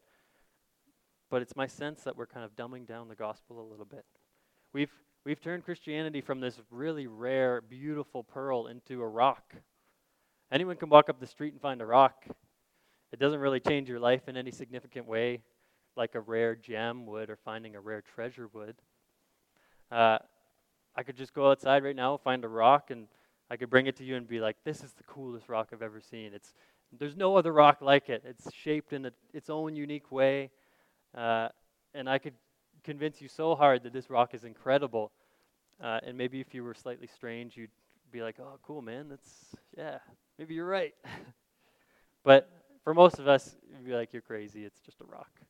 but 1.35 1.43
it's 1.43 1.57
my 1.57 1.67
sense 1.67 2.05
that 2.05 2.17
we're 2.17 2.27
kind 2.27 2.45
of 2.45 2.55
dumbing 2.55 2.87
down 2.87 3.09
the 3.09 3.17
gospel 3.17 3.61
a 3.61 3.67
little 3.69 3.85
bit. 3.85 4.05
We've 4.73 4.93
we've 5.25 5.41
turned 5.41 5.65
Christianity 5.65 6.21
from 6.21 6.39
this 6.39 6.61
really 6.71 7.09
rare, 7.09 7.61
beautiful 7.61 8.23
pearl 8.23 8.69
into 8.69 9.03
a 9.03 9.09
rock 9.09 9.55
Anyone 10.53 10.77
can 10.77 10.89
walk 10.89 11.09
up 11.09 11.19
the 11.19 11.27
street 11.27 11.53
and 11.53 11.61
find 11.61 11.83
a 11.83 11.87
rock. 11.87 12.27
It 13.13 13.19
doesn't 13.19 13.41
really 13.41 13.59
change 13.59 13.89
your 13.89 13.99
life 13.99 14.29
in 14.29 14.37
any 14.37 14.53
significant 14.53 15.07
way, 15.09 15.43
like 15.97 16.15
a 16.15 16.21
rare 16.21 16.55
gem 16.55 17.07
would 17.07 17.29
or 17.29 17.37
finding 17.45 17.75
a 17.75 17.81
rare 17.81 18.03
treasure 18.15 18.49
would. 18.53 18.77
Uh, 19.91 20.19
I 20.95 21.03
could 21.03 21.17
just 21.17 21.35
go 21.35 21.51
outside 21.51 21.83
right 21.83 21.97
now, 21.97 22.17
find 22.17 22.45
a 22.45 22.49
rock, 22.49 22.93
and 22.93 23.09
I 23.51 23.57
could 23.57 23.69
bring 23.69 23.89
it 23.89 23.97
to 23.97 24.05
you 24.05 24.15
and 24.15 24.29
be 24.29 24.39
like, 24.39 24.57
"This 24.65 24.85
is 24.85 24.93
the 24.93 25.03
coolest 25.03 25.49
rock 25.49 25.71
I've 25.73 25.83
ever 25.83 26.01
seen. 26.01 26.33
It's 26.33 26.55
there's 26.97 27.17
no 27.17 27.37
other 27.37 27.53
rock 27.53 27.81
like 27.81 28.09
it. 28.09 28.23
It's 28.25 28.53
shaped 28.55 28.93
in 28.93 29.07
a, 29.07 29.13
its 29.33 29.51
own 29.51 29.75
unique 29.75 30.13
way, 30.13 30.51
uh, 31.17 31.49
and 31.95 32.09
I 32.09 32.19
could 32.19 32.35
convince 32.83 33.21
you 33.21 33.29
so 33.29 33.55
hard 33.55 33.83
that 33.85 33.93
this 33.93 34.11
rock 34.11 34.35
is 34.35 34.45
incredible. 34.45 35.13
Uh, 35.83 36.01
and 36.07 36.17
maybe 36.17 36.41
if 36.41 36.55
you 36.55 36.65
were 36.65 36.75
slightly 36.75 37.07
strange, 37.07 37.57
you'd 37.57 37.71
be 38.13 38.23
like, 38.23 38.37
"Oh, 38.39 38.59
cool, 38.63 38.83
man. 38.83 39.09
That's 39.09 39.57
yeah, 39.77 39.99
maybe 40.39 40.55
you're 40.55 40.67
right. 40.67 40.95
but 42.25 42.49
for 42.85 42.93
most 42.93 43.19
of 43.19 43.27
us, 43.27 43.57
you'd 43.71 43.85
be 43.85 43.95
like, 43.95 44.13
you're 44.13 44.23
crazy. 44.23 44.65
It's 44.65 44.81
just 44.81 45.01
a 45.01 45.05
rock. 45.05 45.41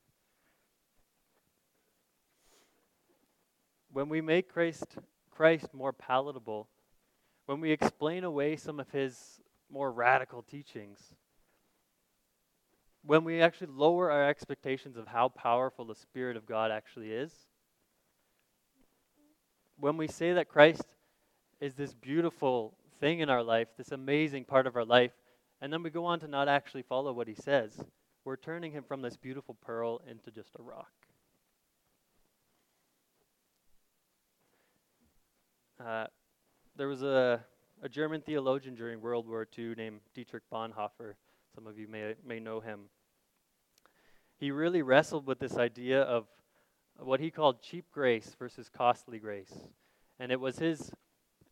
When 3.92 4.09
we 4.09 4.21
make 4.21 4.49
Christ, 4.49 4.97
Christ 5.30 5.75
more 5.75 5.92
palatable, 5.92 6.68
when 7.47 7.61
we 7.61 7.73
explain 7.73 8.25
away 8.25 8.56
some 8.56 8.78
of 8.78 8.90
his 8.90 9.40
more 9.71 9.90
radical 9.90 10.42
teachings, 10.42 11.14
when 13.06 13.25
we 13.25 13.40
actually 13.40 13.68
lower 13.75 14.11
our 14.11 14.28
expectations 14.28 14.96
of 14.96 15.06
how 15.06 15.28
powerful 15.28 15.84
the 15.84 15.94
Spirit 15.94 16.37
of 16.37 16.46
God 16.46 16.70
actually 16.70 17.12
is, 17.12 17.32
when 19.78 19.96
we 19.96 20.06
say 20.06 20.32
that 20.32 20.49
Christ 20.49 20.84
is 21.61 21.75
this 21.75 21.92
beautiful 21.92 22.75
thing 23.00 23.20
in 23.20 23.28
our 23.28 23.42
life, 23.42 23.68
this 23.76 23.92
amazing 23.92 24.44
part 24.44 24.66
of 24.66 24.76
our 24.76 24.84
life, 24.84 25.12
and 25.61 25.73
then 25.73 25.82
we 25.82 25.90
go 25.90 26.04
on 26.04 26.20
to 26.20 26.28
not 26.28 26.49
actually 26.49 26.82
follow 26.82 27.12
what 27.12 27.28
he 27.28 27.34
says, 27.34 27.78
we're 28.25 28.37
turning 28.37 28.73
him 28.73 28.84
from 28.87 29.02
this 29.02 29.16
beautiful 29.16 29.56
pearl 29.61 30.00
into 30.08 30.30
just 30.30 30.56
a 30.58 30.62
rock. 30.62 30.92
Uh, 35.84 36.06
there 36.76 36.88
was 36.88 37.02
a, 37.02 37.44
a 37.82 37.88
German 37.88 38.23
theologian 38.23 38.75
during 38.75 39.00
World 39.00 39.28
War 39.28 39.46
II 39.58 39.75
named 39.75 40.00
Dietrich 40.14 40.44
Bonhoeffer. 40.50 41.14
Some 41.54 41.66
of 41.66 41.78
you 41.78 41.88
may, 41.88 42.14
may 42.26 42.40
know 42.40 42.61
him. 42.61 42.90
He 44.38 44.50
really 44.50 44.82
wrestled 44.82 45.26
with 45.26 45.38
this 45.38 45.56
idea 45.56 46.02
of 46.02 46.26
what 46.99 47.20
he 47.20 47.30
called 47.30 47.62
cheap 47.62 47.87
grace 47.92 48.34
versus 48.38 48.68
costly 48.68 49.18
grace. 49.18 49.52
And 50.18 50.32
it 50.32 50.40
was 50.40 50.58
his 50.58 50.92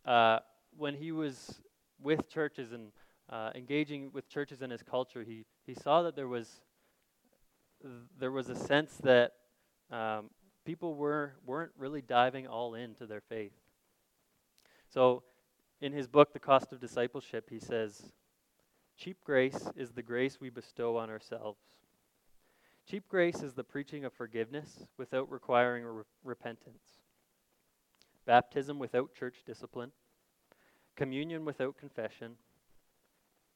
uh, 0.04 0.38
when 0.76 0.94
he 0.94 1.12
was 1.12 1.60
with 2.00 2.28
churches 2.28 2.72
and 2.72 2.90
uh, 3.30 3.50
engaging 3.54 4.10
with 4.12 4.28
churches 4.28 4.62
in 4.62 4.70
his 4.70 4.82
culture, 4.82 5.22
he, 5.22 5.44
he 5.64 5.74
saw 5.74 6.02
that 6.02 6.16
there 6.16 6.28
was 6.28 6.62
there 8.18 8.30
was 8.30 8.48
a 8.48 8.54
sense 8.54 8.96
that 9.02 9.32
um, 9.90 10.30
people 10.64 10.94
were, 10.94 11.34
weren't 11.44 11.72
really 11.76 12.00
diving 12.00 12.46
all 12.46 12.74
into 12.74 13.06
their 13.06 13.20
faith. 13.20 13.52
So, 14.88 15.24
in 15.80 15.92
his 15.92 16.06
book, 16.06 16.32
The 16.32 16.38
Cost 16.38 16.72
of 16.72 16.80
Discipleship, 16.80 17.48
he 17.50 17.58
says, 17.58 18.12
Cheap 18.96 19.18
grace 19.24 19.68
is 19.76 19.92
the 19.92 20.02
grace 20.02 20.40
we 20.40 20.50
bestow 20.50 20.96
on 20.96 21.10
ourselves. 21.10 21.60
Cheap 22.88 23.08
grace 23.08 23.42
is 23.42 23.54
the 23.54 23.64
preaching 23.64 24.04
of 24.04 24.12
forgiveness 24.12 24.86
without 24.96 25.30
requiring 25.30 25.84
re- 25.84 26.02
repentance, 26.24 26.82
baptism 28.26 28.78
without 28.78 29.14
church 29.14 29.42
discipline, 29.46 29.92
communion 30.96 31.44
without 31.44 31.76
confession. 31.76 32.32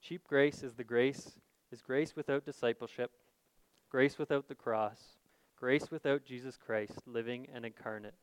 Cheap 0.00 0.22
grace 0.26 0.62
is 0.62 0.74
the 0.74 0.84
grace 0.84 1.38
is 1.72 1.82
grace 1.82 2.14
without 2.14 2.44
discipleship, 2.44 3.10
grace 3.90 4.18
without 4.18 4.48
the 4.48 4.54
cross, 4.54 5.00
grace 5.58 5.90
without 5.90 6.24
Jesus 6.24 6.56
Christ 6.56 7.00
living 7.06 7.48
and 7.52 7.64
incarnate. 7.64 8.14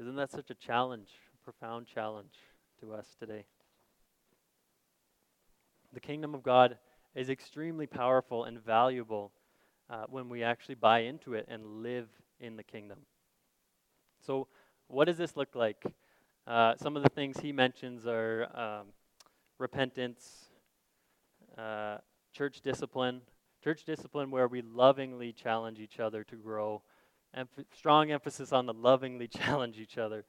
Isn't 0.00 0.16
that 0.16 0.30
such 0.30 0.50
a 0.50 0.54
challenge, 0.54 1.10
a 1.34 1.44
profound 1.44 1.86
challenge 1.86 2.34
to 2.80 2.94
us 2.94 3.16
today? 3.18 3.44
The 5.92 6.00
kingdom 6.00 6.34
of 6.34 6.42
God 6.42 6.78
is 7.14 7.30
extremely 7.30 7.86
powerful 7.86 8.44
and 8.44 8.62
valuable 8.62 9.32
uh, 9.90 10.04
when 10.08 10.28
we 10.28 10.42
actually 10.42 10.74
buy 10.74 11.00
into 11.00 11.34
it 11.34 11.46
and 11.48 11.82
live 11.82 12.08
in 12.40 12.56
the 12.56 12.62
kingdom. 12.62 12.98
So, 14.24 14.48
what 14.88 15.06
does 15.06 15.16
this 15.16 15.36
look 15.36 15.54
like? 15.54 15.82
Uh, 16.46 16.74
some 16.76 16.96
of 16.96 17.02
the 17.02 17.08
things 17.08 17.40
he 17.40 17.52
mentions 17.52 18.06
are 18.06 18.48
um, 18.54 18.86
repentance, 19.58 20.50
uh, 21.56 21.98
church 22.32 22.60
discipline, 22.60 23.22
church 23.62 23.84
discipline 23.84 24.30
where 24.30 24.48
we 24.48 24.62
lovingly 24.62 25.32
challenge 25.32 25.78
each 25.80 26.00
other 26.00 26.24
to 26.24 26.36
grow, 26.36 26.82
and 27.34 27.48
strong 27.76 28.10
emphasis 28.10 28.52
on 28.52 28.66
the 28.66 28.72
lovingly 28.72 29.28
challenge 29.28 29.78
each 29.78 29.98
other. 29.98 30.24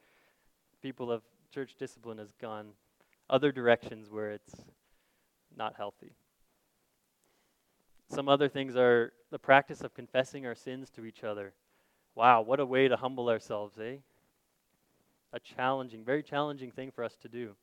People 0.82 1.12
of 1.12 1.22
church 1.54 1.76
discipline 1.78 2.18
has 2.18 2.34
gone 2.42 2.72
other 3.30 3.52
directions 3.52 4.10
where 4.10 4.32
it's 4.32 4.56
not 5.60 5.76
healthy. 5.76 6.14
Some 8.08 8.28
other 8.28 8.50
things 8.50 8.76
are 8.76 9.14
the 9.30 9.38
practice 9.38 9.82
of 9.82 9.94
confessing 9.94 10.48
our 10.48 10.56
sins 10.56 10.90
to 10.92 11.06
each 11.06 11.24
other. 11.24 11.54
Wow, 12.16 12.42
what 12.42 12.60
a 12.60 12.66
way 12.66 12.88
to 12.88 12.96
humble 12.96 13.30
ourselves, 13.30 13.78
eh? 13.78 13.98
a 15.32 15.40
challenging, 15.40 16.04
very 16.04 16.24
challenging 16.24 16.72
thing 16.72 16.90
for 16.90 17.04
us 17.04 17.16
to 17.22 17.30
do. 17.30 17.56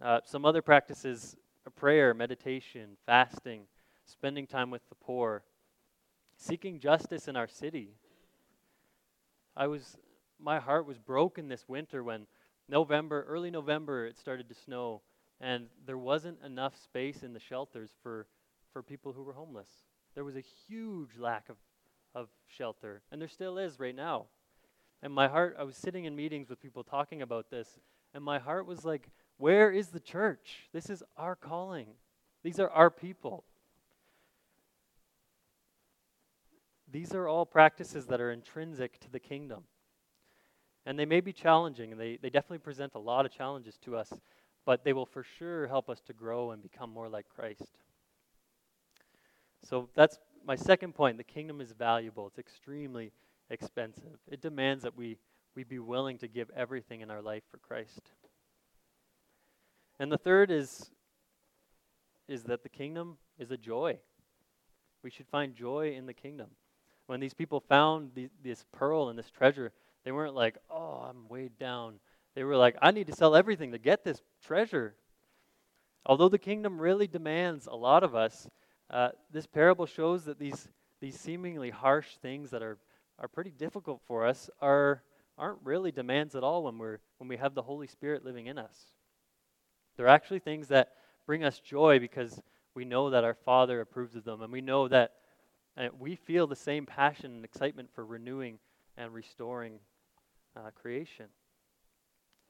Uh, 0.00 0.20
some 0.24 0.44
other 0.44 0.62
practices 0.62 1.36
prayer, 1.76 2.12
meditation, 2.14 2.96
fasting, 3.06 3.62
spending 4.04 4.44
time 4.44 4.70
with 4.70 4.82
the 4.88 4.94
poor, 4.96 5.44
seeking 6.36 6.80
justice 6.80 7.28
in 7.28 7.36
our 7.36 7.46
city. 7.46 7.90
I 9.56 9.68
was, 9.68 9.96
my 10.40 10.58
heart 10.58 10.84
was 10.84 10.98
broken 10.98 11.48
this 11.48 11.68
winter 11.68 12.02
when 12.02 12.26
November, 12.68 13.24
early 13.28 13.52
November, 13.52 14.06
it 14.06 14.18
started 14.18 14.48
to 14.48 14.54
snow, 14.54 15.00
and 15.40 15.66
there 15.86 15.98
wasn't 15.98 16.38
enough 16.44 16.76
space 16.76 17.22
in 17.22 17.32
the 17.32 17.40
shelters 17.40 17.90
for, 18.02 18.26
for 18.72 18.82
people 18.82 19.12
who 19.12 19.22
were 19.22 19.32
homeless. 19.32 19.70
There 20.14 20.24
was 20.24 20.36
a 20.36 20.44
huge 20.68 21.16
lack 21.18 21.48
of, 21.48 21.56
of 22.14 22.28
shelter, 22.46 23.02
and 23.10 23.20
there 23.20 23.28
still 23.28 23.58
is 23.58 23.80
right 23.80 23.94
now. 23.94 24.26
And 25.02 25.12
my 25.12 25.28
heart, 25.28 25.56
I 25.58 25.62
was 25.62 25.76
sitting 25.76 26.04
in 26.04 26.14
meetings 26.14 26.50
with 26.50 26.60
people 26.60 26.84
talking 26.84 27.22
about 27.22 27.50
this, 27.50 27.78
and 28.12 28.22
my 28.22 28.38
heart 28.38 28.66
was 28.66 28.84
like, 28.84 29.08
where 29.38 29.70
is 29.70 29.88
the 29.88 30.00
church? 30.00 30.68
This 30.72 30.90
is 30.90 31.02
our 31.16 31.34
calling. 31.34 31.86
These 32.42 32.60
are 32.60 32.68
our 32.70 32.90
people. 32.90 33.44
These 36.92 37.14
are 37.14 37.28
all 37.28 37.46
practices 37.46 38.06
that 38.06 38.20
are 38.20 38.30
intrinsic 38.30 38.98
to 39.00 39.10
the 39.10 39.20
kingdom. 39.20 39.62
And 40.84 40.98
they 40.98 41.06
may 41.06 41.20
be 41.20 41.32
challenging, 41.32 41.92
and 41.92 42.00
they, 42.00 42.18
they 42.20 42.30
definitely 42.30 42.58
present 42.58 42.92
a 42.94 42.98
lot 42.98 43.24
of 43.24 43.32
challenges 43.32 43.78
to 43.84 43.96
us, 43.96 44.12
but 44.64 44.84
they 44.84 44.92
will 44.92 45.06
for 45.06 45.24
sure 45.38 45.66
help 45.66 45.88
us 45.88 46.00
to 46.02 46.12
grow 46.12 46.50
and 46.50 46.62
become 46.62 46.90
more 46.90 47.08
like 47.08 47.26
Christ. 47.28 47.78
So 49.64 49.88
that's 49.94 50.18
my 50.46 50.56
second 50.56 50.94
point. 50.94 51.16
The 51.16 51.24
kingdom 51.24 51.60
is 51.60 51.72
valuable, 51.72 52.26
it's 52.26 52.38
extremely 52.38 53.12
expensive. 53.50 54.18
It 54.30 54.40
demands 54.40 54.82
that 54.84 54.96
we, 54.96 55.18
we 55.54 55.64
be 55.64 55.78
willing 55.78 56.18
to 56.18 56.28
give 56.28 56.50
everything 56.56 57.00
in 57.00 57.10
our 57.10 57.20
life 57.22 57.42
for 57.50 57.58
Christ. 57.58 58.00
And 59.98 60.10
the 60.10 60.18
third 60.18 60.50
is, 60.50 60.90
is 62.26 62.44
that 62.44 62.62
the 62.62 62.68
kingdom 62.68 63.18
is 63.38 63.50
a 63.50 63.56
joy. 63.56 63.98
We 65.02 65.10
should 65.10 65.26
find 65.26 65.54
joy 65.54 65.94
in 65.96 66.06
the 66.06 66.14
kingdom. 66.14 66.48
When 67.06 67.20
these 67.20 67.34
people 67.34 67.60
found 67.60 68.12
the, 68.14 68.28
this 68.42 68.64
pearl 68.72 69.08
and 69.08 69.18
this 69.18 69.30
treasure, 69.30 69.72
they 70.04 70.12
weren't 70.12 70.34
like, 70.34 70.56
oh, 70.70 71.06
I'm 71.08 71.28
weighed 71.28 71.58
down. 71.58 71.94
They 72.34 72.44
were 72.44 72.56
like, 72.56 72.76
I 72.80 72.90
need 72.90 73.08
to 73.08 73.14
sell 73.14 73.34
everything 73.34 73.72
to 73.72 73.78
get 73.78 74.04
this 74.04 74.22
treasure. 74.42 74.94
Although 76.06 76.28
the 76.28 76.38
kingdom 76.38 76.80
really 76.80 77.06
demands 77.06 77.66
a 77.66 77.74
lot 77.74 78.02
of 78.02 78.14
us, 78.14 78.48
uh, 78.88 79.10
this 79.30 79.46
parable 79.46 79.86
shows 79.86 80.24
that 80.24 80.38
these, 80.38 80.68
these 81.00 81.18
seemingly 81.18 81.70
harsh 81.70 82.16
things 82.22 82.50
that 82.50 82.62
are 82.62 82.78
are 83.20 83.28
pretty 83.28 83.50
difficult 83.50 84.00
for 84.06 84.26
us 84.26 84.50
are 84.60 85.02
aren't 85.38 85.58
really 85.62 85.92
demands 85.92 86.34
at 86.34 86.42
all 86.42 86.64
when 86.64 86.78
we're 86.78 86.98
when 87.18 87.28
we 87.28 87.36
have 87.36 87.54
the 87.54 87.62
Holy 87.62 87.86
Spirit 87.86 88.24
living 88.24 88.46
in 88.46 88.58
us. 88.58 88.92
They're 89.96 90.08
actually 90.08 90.40
things 90.40 90.68
that 90.68 90.92
bring 91.26 91.44
us 91.44 91.60
joy 91.60 91.98
because 91.98 92.40
we 92.74 92.84
know 92.84 93.10
that 93.10 93.24
our 93.24 93.34
Father 93.34 93.80
approves 93.80 94.16
of 94.16 94.24
them, 94.24 94.42
and 94.42 94.52
we 94.52 94.60
know 94.60 94.88
that 94.88 95.12
uh, 95.76 95.88
we 95.98 96.16
feel 96.16 96.46
the 96.46 96.56
same 96.56 96.86
passion 96.86 97.32
and 97.32 97.44
excitement 97.44 97.90
for 97.94 98.04
renewing 98.04 98.58
and 98.96 99.12
restoring 99.12 99.78
uh, 100.56 100.70
creation. 100.74 101.26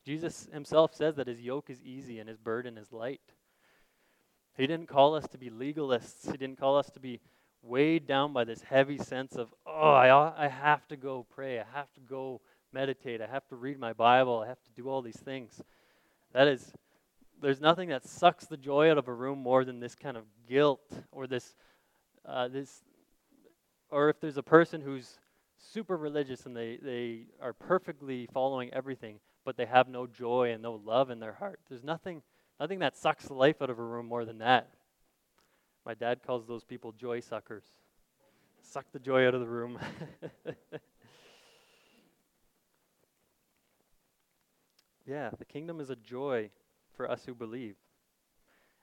Jesus 0.05 0.49
himself 0.53 0.95
says 0.95 1.17
that 1.17 1.27
his 1.27 1.41
yoke 1.41 1.71
is 1.71 1.83
easy 1.83 2.19
and 2.19 2.29
his 2.29 2.39
burden 2.39 2.79
is 2.79 2.93
light. 2.93 3.21
He 4.57 4.67
didn't 4.67 4.89
call 4.89 5.15
us 5.15 5.27
to 5.29 5.39
be 5.39 5.51
legalists. 5.51 6.31
He 6.31 6.37
didn't 6.37 6.59
call 6.59 6.77
us 6.77 6.91
to 6.91 7.01
be 7.01 7.21
weighed 7.63 8.07
down 8.07 8.33
by 8.33 8.45
this 8.45 8.63
heavy 8.63 8.99
sense 8.99 9.37
of, 9.37 9.53
oh, 9.67 9.93
I, 9.93 10.45
I 10.45 10.49
have 10.49 10.87
to 10.89 10.97
go 10.97 11.27
pray. 11.31 11.61
I 11.61 11.65
have 11.75 11.93
to 11.95 12.01
go 12.01 12.41
meditate. 12.73 13.21
I 13.21 13.27
have 13.27 13.47
to 13.49 13.57
read 13.57 13.79
my 13.79 13.93
Bible. 13.93 14.41
I 14.41 14.49
have 14.49 14.63
to 14.63 14.71
do 14.77 14.89
all 14.89 15.03
these 15.03 15.19
things. 15.19 15.61
That 16.33 16.49
is, 16.49 16.73
there's 17.41 17.61
nothing 17.61 17.91
that 17.91 18.07
sucks 18.07 18.47
the 18.47 18.57
joy 18.57 18.91
out 18.91 18.99
of 18.99 19.09
a 19.09 19.15
room 19.15 19.39
more 19.39 19.65
than 19.65 19.81
this 19.81 19.95
kind 19.95 20.17
of 20.17 20.25
guilt 20.49 20.93
or 21.13 21.27
this, 21.27 21.55
uh, 22.27 22.49
this, 22.49 22.83
or 23.91 24.09
if 24.09 24.21
there's 24.21 24.37
a 24.37 24.43
person 24.43 24.81
who's 24.81 25.19
super 25.59 25.97
religious 25.97 26.47
and 26.47 26.57
they, 26.57 26.79
they 26.83 27.27
are 27.43 27.53
perfectly 27.53 28.27
following 28.33 28.73
everything, 28.73 29.21
but 29.45 29.57
they 29.57 29.67
have 29.67 29.89
no 29.89 30.07
joy 30.07 30.53
and 30.53 30.63
no 30.63 30.81
love 30.85 31.11
in 31.11 31.21
their 31.21 31.33
heart. 31.35 31.61
There's 31.69 31.85
nothing, 31.85 32.23
nothing 32.59 32.79
that 32.81 32.97
sucks 32.97 33.27
the 33.27 33.35
life 33.35 33.63
out 33.63 33.71
of 33.71 33.79
a 33.79 33.83
room 33.83 34.07
more 34.07 34.25
than 34.25 34.39
that. 34.39 34.71
My 35.85 35.95
dad 35.95 36.23
calls 36.27 36.47
those 36.47 36.65
people 36.65 36.93
joy 36.93 37.21
suckers. 37.21 37.65
Suck 38.63 38.87
the 38.93 38.99
joy 38.99 39.27
out 39.27 39.35
of 39.35 39.41
the 39.41 39.49
room. 39.49 39.79
yeah, 45.07 45.31
the 45.39 45.45
kingdom 45.45 45.81
is 45.81 45.91
a 45.91 45.97
joy 45.97 46.51
for 46.95 47.11
us 47.11 47.25
who 47.25 47.35
believe. 47.35 47.77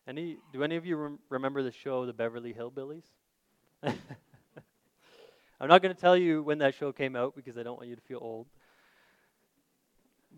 Any, 0.07 0.37
do 0.51 0.63
any 0.63 0.75
of 0.75 0.85
you 0.85 0.95
rem- 0.95 1.19
remember 1.29 1.61
the 1.61 1.71
show, 1.71 2.05
The 2.05 2.13
Beverly 2.13 2.53
Hillbillies? 2.53 3.03
I'm 3.83 5.67
not 5.67 5.81
going 5.81 5.93
to 5.93 5.99
tell 5.99 6.15
you 6.15 6.41
when 6.43 6.59
that 6.59 6.75
show 6.75 6.91
came 6.91 7.15
out 7.15 7.35
because 7.35 7.57
I 7.57 7.63
don't 7.63 7.77
want 7.77 7.89
you 7.89 7.95
to 7.95 8.01
feel 8.01 8.19
old. 8.21 8.47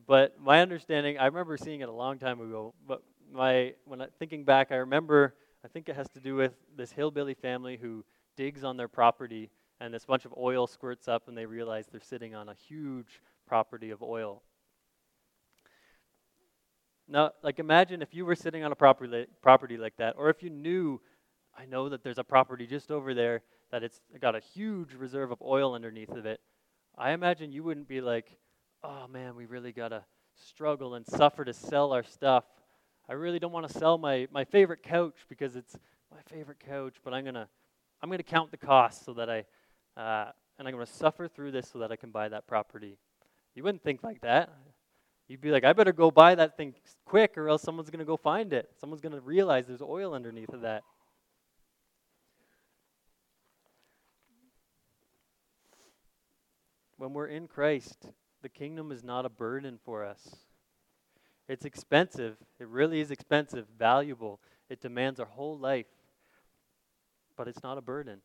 But 0.10 0.40
my 0.42 0.64
understanding, 0.64 1.20
I 1.20 1.28
remember 1.28 1.56
seeing 1.56 1.82
it 1.82 1.88
a 1.88 1.92
long 1.94 2.18
time 2.18 2.42
ago. 2.42 2.74
But 2.88 3.04
my, 3.32 3.76
when 3.86 4.02
I, 4.02 4.08
thinking 4.18 4.44
back, 4.44 4.72
I 4.72 4.78
remember 4.78 5.36
I 5.64 5.68
think 5.68 5.88
it 5.88 5.96
has 5.96 6.10
to 6.16 6.20
do 6.20 6.34
with 6.34 6.54
this 6.76 6.92
hillbilly 6.92 7.36
family 7.36 7.78
who 7.78 8.04
digs 8.36 8.64
on 8.64 8.76
their 8.76 8.88
property 8.88 9.52
and 9.80 9.94
this 9.94 10.06
bunch 10.06 10.26
of 10.26 10.34
oil 10.36 10.66
squirts 10.66 11.08
up 11.08 11.28
and 11.28 11.38
they 11.38 11.46
realize 11.46 11.86
they're 11.86 12.02
sitting 12.02 12.34
on 12.34 12.50
a 12.50 12.56
huge 12.56 13.22
property 13.46 13.92
of 13.92 14.02
oil. 14.02 14.42
Now, 17.08 17.34
like 17.44 17.60
imagine 17.60 18.02
if 18.02 18.12
you 18.12 18.26
were 18.26 18.34
sitting 18.34 18.64
on 18.64 18.72
a 18.72 18.76
property 18.76 19.28
property 19.44 19.78
like 19.78 19.98
that, 19.98 20.16
or 20.18 20.32
if 20.32 20.42
you 20.42 20.50
knew, 20.50 21.00
I 21.56 21.66
know 21.66 21.88
that 21.90 22.04
there's 22.04 22.18
a 22.18 22.24
property 22.24 22.66
just 22.66 22.90
over 22.90 23.14
there 23.14 23.44
that 23.72 23.84
it's 23.84 24.02
got 24.20 24.36
a 24.36 24.40
huge 24.40 24.96
reserve 24.96 25.30
of 25.30 25.40
oil 25.44 25.76
underneath 25.76 26.10
of 26.10 26.26
it. 26.26 26.40
I 26.98 27.12
imagine 27.12 27.52
you 27.52 27.64
wouldn't 27.64 27.88
be 27.88 28.02
like, 28.02 28.40
oh 28.84 29.08
man, 29.08 29.36
we 29.36 29.46
really 29.46 29.72
gotta 29.72 30.04
struggle 30.36 30.96
and 30.96 31.06
suffer 31.06 31.44
to 31.46 31.54
sell 31.54 31.92
our 31.92 32.04
stuff 32.04 32.46
I 33.10 33.14
really 33.14 33.40
don't 33.40 33.52
want 33.52 33.68
to 33.68 33.74
sell 33.74 33.98
my, 33.98 34.28
my 34.32 34.46
favorite 34.46 34.84
couch 34.84 35.16
because 35.28 35.56
it's 35.56 35.76
my 36.12 36.20
favorite 36.32 36.60
couch, 36.60 36.98
but 37.04 37.12
I'm 37.12 37.26
gonna 37.26 37.48
I'm 38.04 38.10
gonna 38.12 38.22
count 38.22 38.52
the 38.52 38.58
cost 38.58 39.04
so 39.04 39.14
that 39.14 39.32
I 39.32 39.46
uh, 40.00 40.32
and 40.60 40.68
I'm 40.68 40.76
gonna 40.76 40.86
suffer 40.86 41.28
through 41.28 41.52
this 41.52 41.68
so 41.68 41.80
that 41.80 41.92
I 41.92 41.96
can 41.96 42.12
buy 42.12 42.30
that 42.30 42.46
property. 42.46 43.00
You 43.56 43.64
wouldn't 43.64 43.82
think 43.82 44.04
like 44.04 44.22
that. 44.22 44.52
You'd 45.28 45.42
be 45.42 45.50
like, 45.50 45.64
I 45.64 45.74
better 45.74 45.92
go 45.92 46.12
buy 46.12 46.36
that 46.36 46.56
thing 46.56 46.76
quick, 47.04 47.36
or 47.36 47.50
else 47.50 47.64
someone's 47.64 47.90
gonna 47.90 48.06
go 48.06 48.16
find 48.16 48.54
it. 48.54 48.70
Someone's 48.80 49.02
gonna 49.02 49.22
realize 49.22 49.66
there's 49.66 49.82
oil 49.82 50.14
underneath 50.14 50.54
of 50.54 50.62
that. 50.62 50.84
when 56.98 57.14
we're 57.14 57.28
in 57.28 57.48
Christ, 57.48 58.12
the 58.42 58.50
kingdom 58.50 58.92
is 58.92 59.04
not 59.04 59.26
a 59.26 59.30
burden 59.30 59.80
for 59.84 60.04
us. 60.06 60.36
It's 61.48 61.66
expensive. 61.66 62.38
It 62.60 62.68
really 62.68 63.02
is 63.02 63.12
expensive, 63.12 63.66
valuable. 63.78 64.40
It 64.70 64.82
demands 64.82 65.20
our 65.20 65.26
whole 65.26 65.58
life, 65.58 65.88
but 67.36 67.48
it's 67.48 67.64
not 67.64 67.78
a 67.78 67.82
burden. 67.82 68.22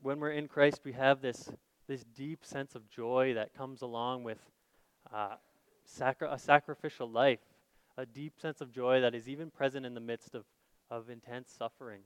When 0.00 0.20
we're 0.20 0.30
in 0.30 0.48
Christ, 0.48 0.82
we 0.84 0.92
have 0.92 1.20
this, 1.20 1.50
this 1.88 2.04
deep 2.04 2.44
sense 2.44 2.74
of 2.74 2.88
joy 2.88 3.34
that 3.34 3.54
comes 3.54 3.82
along 3.82 4.24
with 4.24 4.38
uh, 5.12 5.36
sacri- 5.84 6.28
a 6.30 6.38
sacrificial 6.38 7.10
life, 7.10 7.40
a 7.96 8.06
deep 8.06 8.40
sense 8.40 8.60
of 8.60 8.72
joy 8.72 9.00
that 9.00 9.14
is 9.14 9.28
even 9.28 9.50
present 9.50 9.84
in 9.84 9.94
the 9.94 10.00
midst 10.00 10.34
of, 10.34 10.44
of 10.90 11.10
intense 11.10 11.52
suffering. 11.56 12.02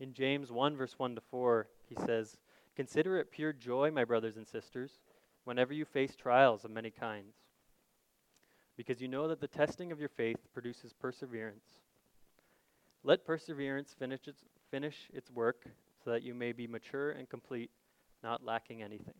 In 0.00 0.12
James 0.12 0.52
1, 0.52 0.76
verse 0.76 0.94
1 0.96 1.16
to 1.16 1.20
4, 1.20 1.66
he 1.88 1.96
says, 2.06 2.38
Consider 2.78 3.18
it 3.18 3.32
pure 3.32 3.52
joy, 3.52 3.90
my 3.90 4.04
brothers 4.04 4.36
and 4.36 4.46
sisters, 4.46 5.00
whenever 5.42 5.72
you 5.72 5.84
face 5.84 6.14
trials 6.14 6.64
of 6.64 6.70
many 6.70 6.92
kinds, 6.92 7.34
because 8.76 9.00
you 9.00 9.08
know 9.08 9.26
that 9.26 9.40
the 9.40 9.48
testing 9.48 9.90
of 9.90 9.98
your 9.98 10.08
faith 10.08 10.36
produces 10.54 10.92
perseverance. 10.92 11.64
Let 13.02 13.24
perseverance 13.24 13.96
finish 13.98 14.28
its, 14.28 14.44
finish 14.70 14.94
its 15.12 15.28
work 15.28 15.64
so 16.04 16.12
that 16.12 16.22
you 16.22 16.34
may 16.34 16.52
be 16.52 16.68
mature 16.68 17.10
and 17.10 17.28
complete, 17.28 17.72
not 18.22 18.44
lacking 18.44 18.80
anything. 18.80 19.18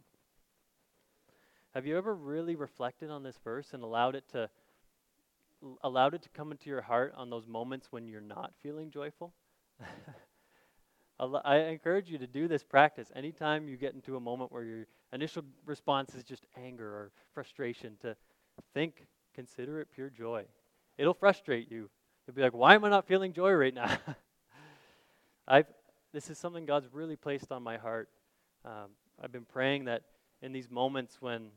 Have 1.74 1.84
you 1.84 1.98
ever 1.98 2.14
really 2.14 2.54
reflected 2.54 3.10
on 3.10 3.24
this 3.24 3.40
verse 3.42 3.70
and 3.72 3.82
allowed 3.82 4.14
it 4.14 4.28
to 4.34 4.48
allowed 5.82 6.14
it 6.14 6.22
to 6.22 6.28
come 6.28 6.52
into 6.52 6.70
your 6.70 6.82
heart 6.82 7.12
on 7.16 7.28
those 7.28 7.48
moments 7.48 7.88
when 7.90 8.06
you're 8.06 8.20
not 8.20 8.52
feeling 8.62 8.92
joyful? 8.92 9.34
I 11.20 11.56
encourage 11.56 12.08
you 12.08 12.18
to 12.18 12.26
do 12.26 12.46
this 12.46 12.62
practice 12.62 13.10
anytime 13.14 13.68
you 13.68 13.76
get 13.76 13.94
into 13.94 14.16
a 14.16 14.20
moment 14.20 14.52
where 14.52 14.62
your 14.62 14.86
initial 15.12 15.42
response 15.66 16.14
is 16.14 16.22
just 16.22 16.46
anger 16.56 16.86
or 16.86 17.10
frustration 17.34 17.96
to 18.02 18.16
think, 18.72 19.06
consider 19.34 19.80
it 19.80 19.88
pure 19.92 20.10
joy. 20.10 20.44
It'll 20.96 21.14
frustrate 21.14 21.70
you. 21.70 21.90
You'll 22.26 22.34
be 22.34 22.42
like, 22.42 22.54
why 22.54 22.74
am 22.74 22.84
I 22.84 22.90
not 22.90 23.06
feeling 23.06 23.32
joy 23.32 23.52
right 23.52 23.74
now? 23.74 23.96
I've, 25.48 25.66
this 26.12 26.30
is 26.30 26.38
something 26.38 26.66
God's 26.66 26.88
really 26.92 27.16
placed 27.16 27.50
on 27.50 27.62
my 27.62 27.78
heart. 27.78 28.08
Um, 28.64 28.90
I've 29.20 29.32
been 29.32 29.46
praying 29.46 29.86
that 29.86 30.02
in 30.40 30.52
these 30.52 30.70
moments 30.70 31.16
when 31.20 31.48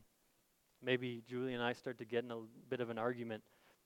maybe 0.83 1.21
Julie 1.29 1.53
and 1.53 1.61
I 1.61 1.73
start 1.73 1.99
to 1.99 2.05
get 2.05 2.23
in 2.23 2.31
a 2.31 2.39
bit 2.69 2.79
of 2.79 2.89
an 2.89 2.97
argument, 2.97 3.43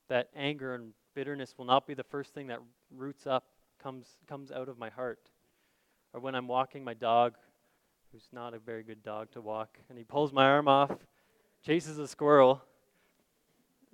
that 0.07 0.29
anger 0.35 0.75
and 0.75 0.93
bitterness 1.15 1.55
will 1.57 1.65
not 1.65 1.85
be 1.85 1.95
the 1.95 2.03
first 2.03 2.33
thing 2.33 2.47
that 2.47 2.59
roots 2.95 3.27
up, 3.27 3.45
comes, 3.81 4.17
comes 4.27 4.51
out 4.51 4.69
of 4.69 4.77
my 4.77 4.89
heart 4.89 5.19
or 6.15 6.21
when 6.21 6.33
I'm 6.33 6.47
walking 6.47 6.81
my 6.81 6.93
dog, 6.93 7.33
who's 8.13 8.29
not 8.31 8.53
a 8.53 8.59
very 8.59 8.83
good 8.83 9.03
dog 9.03 9.31
to 9.31 9.41
walk, 9.41 9.77
and 9.89 9.97
he 9.97 10.05
pulls 10.05 10.31
my 10.31 10.45
arm 10.45 10.69
off, 10.69 10.89
chases 11.65 11.99
a 11.99 12.07
squirrel, 12.07 12.63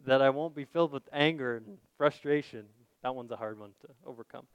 that 0.05 0.21
I 0.21 0.29
won't 0.29 0.53
be 0.53 0.63
filled 0.63 0.91
with 0.91 1.09
anger 1.11 1.57
and 1.57 1.79
frustration. 1.97 2.65
That 3.01 3.15
one's 3.15 3.31
a 3.31 3.35
hard 3.35 3.59
one 3.59 3.71
to 3.81 3.87
overcome. 4.05 4.45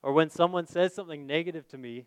Or 0.00 0.12
when 0.12 0.30
someone 0.30 0.68
says 0.68 0.94
something 0.94 1.26
negative 1.26 1.66
to 1.68 1.78
me, 1.78 2.06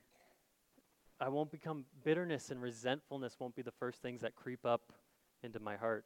I 1.19 1.27
won't 1.27 1.51
become 1.51 1.83
bitterness 2.05 2.51
and 2.51 2.61
resentfulness 2.61 3.35
won't 3.37 3.55
be 3.55 3.61
the 3.63 3.71
first 3.71 4.01
things 4.01 4.21
that 4.21 4.35
creep 4.37 4.65
up 4.65 4.93
into 5.43 5.59
my 5.59 5.75
heart. 5.75 6.05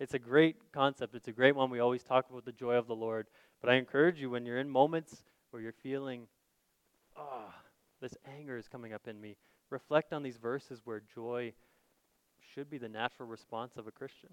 It's 0.00 0.14
a 0.14 0.18
great 0.18 0.56
concept. 0.72 1.14
It's 1.14 1.28
a 1.28 1.32
great 1.32 1.54
one. 1.54 1.70
We 1.70 1.78
always 1.78 2.02
talk 2.02 2.28
about 2.28 2.44
the 2.44 2.52
joy 2.52 2.74
of 2.74 2.88
the 2.88 2.96
Lord. 2.96 3.28
But 3.60 3.70
I 3.70 3.76
encourage 3.76 4.20
you 4.20 4.30
when 4.30 4.44
you're 4.44 4.58
in 4.58 4.68
moments 4.68 5.22
where 5.50 5.62
you're 5.62 5.72
feeling 5.72 6.26
oh, 7.18 7.52
this 8.00 8.16
anger 8.38 8.56
is 8.56 8.68
coming 8.68 8.92
up 8.92 9.08
in 9.08 9.20
me. 9.20 9.36
Reflect 9.70 10.12
on 10.12 10.22
these 10.22 10.36
verses 10.36 10.80
where 10.84 11.02
joy 11.14 11.52
should 12.54 12.70
be 12.70 12.78
the 12.78 12.88
natural 12.88 13.28
response 13.28 13.76
of 13.76 13.86
a 13.86 13.90
Christian. 13.90 14.30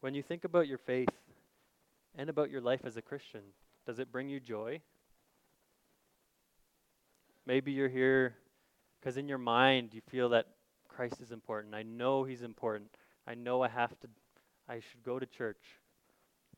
When 0.00 0.14
you 0.14 0.22
think 0.22 0.44
about 0.44 0.68
your 0.68 0.78
faith 0.78 1.08
and 2.14 2.28
about 2.28 2.50
your 2.50 2.60
life 2.60 2.80
as 2.84 2.96
a 2.96 3.02
Christian, 3.02 3.40
does 3.86 3.98
it 3.98 4.12
bring 4.12 4.28
you 4.28 4.38
joy? 4.38 4.80
Maybe 7.46 7.72
you're 7.72 7.88
here 7.88 8.34
because 9.00 9.16
in 9.16 9.28
your 9.28 9.38
mind 9.38 9.90
you 9.92 10.00
feel 10.10 10.30
that 10.30 10.46
Christ 10.88 11.20
is 11.20 11.32
important. 11.32 11.74
I 11.74 11.82
know 11.82 12.24
he's 12.24 12.42
important. 12.42 12.90
I 13.26 13.34
know 13.34 13.62
I 13.62 13.68
have 13.68 13.98
to 14.00 14.08
I 14.68 14.80
should 14.80 15.02
go 15.04 15.18
to 15.18 15.26
church 15.26 15.60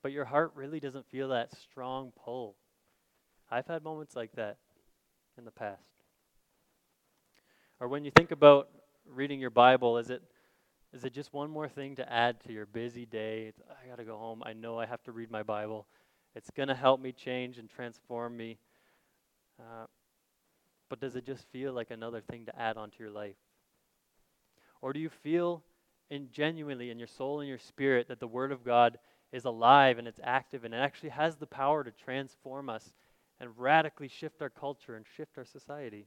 but 0.07 0.13
your 0.13 0.25
heart 0.25 0.53
really 0.55 0.79
doesn't 0.79 1.05
feel 1.11 1.31
that 1.31 1.51
strong 1.59 2.13
pull. 2.25 2.55
I've 3.51 3.67
had 3.67 3.83
moments 3.83 4.15
like 4.15 4.31
that 4.37 4.57
in 5.37 5.45
the 5.45 5.51
past. 5.51 5.83
Or 7.81 7.89
when 7.89 8.05
you 8.05 8.13
think 8.13 8.31
about 8.31 8.69
reading 9.05 9.41
your 9.41 9.51
Bible, 9.51 9.99
is 9.99 10.09
it 10.11 10.23
is 10.93 11.05
it 11.05 11.13
just 11.13 11.33
one 11.33 11.51
more 11.51 11.69
thing 11.69 11.97
to 11.97 12.09
add 12.09 12.39
to 12.45 12.53
your 12.53 12.67
busy 12.67 13.05
day? 13.05 13.47
It's, 13.49 13.61
I 13.69 13.89
got 13.89 13.99
to 13.99 14.05
go 14.05 14.17
home. 14.17 14.45
I 14.47 14.53
know 14.53 14.79
I 14.79 14.87
have 14.87 15.03
to 15.03 15.11
read 15.11 15.29
my 15.29 15.43
Bible. 15.43 15.89
It's 16.37 16.51
going 16.53 16.69
to 16.69 16.77
help 16.77 17.01
me 17.01 17.11
change 17.11 17.59
and 17.59 17.69
transform 17.69 18.37
me. 18.37 18.59
Uh, 19.59 19.87
but 20.89 21.01
does 21.01 21.17
it 21.17 21.27
just 21.27 21.51
feel 21.51 21.73
like 21.73 21.91
another 21.91 22.21
thing 22.21 22.47
to 22.47 22.57
add 22.57 22.77
onto 22.77 23.03
your 23.03 23.11
life? 23.11 23.35
Or 24.81 24.93
do 24.93 25.01
you 25.01 25.09
feel 25.11 25.65
in 26.11 26.29
genuinely 26.31 26.91
in 26.91 26.99
your 27.01 27.09
soul 27.09 27.41
and 27.41 27.49
your 27.49 27.59
spirit 27.59 28.07
that 28.07 28.21
the 28.21 28.29
Word 28.29 28.53
of 28.53 28.65
God 28.65 28.99
is 29.33 29.45
alive 29.45 29.99
and 29.99 30.07
it's 30.09 30.21
active 30.23 30.65
and 30.65 30.73
it 30.73 30.79
actually 30.79 31.11
has 31.11 31.37
the 31.37 31.47
power 31.47 31.85
to 31.85 31.91
transform 31.91 32.69
us 32.69 32.93
and 33.41 33.51
radically 33.57 34.09
shift 34.09 34.41
our 34.41 34.51
culture 34.51 34.97
and 34.97 35.05
shift 35.17 35.37
our 35.37 35.45
society. 35.45 36.07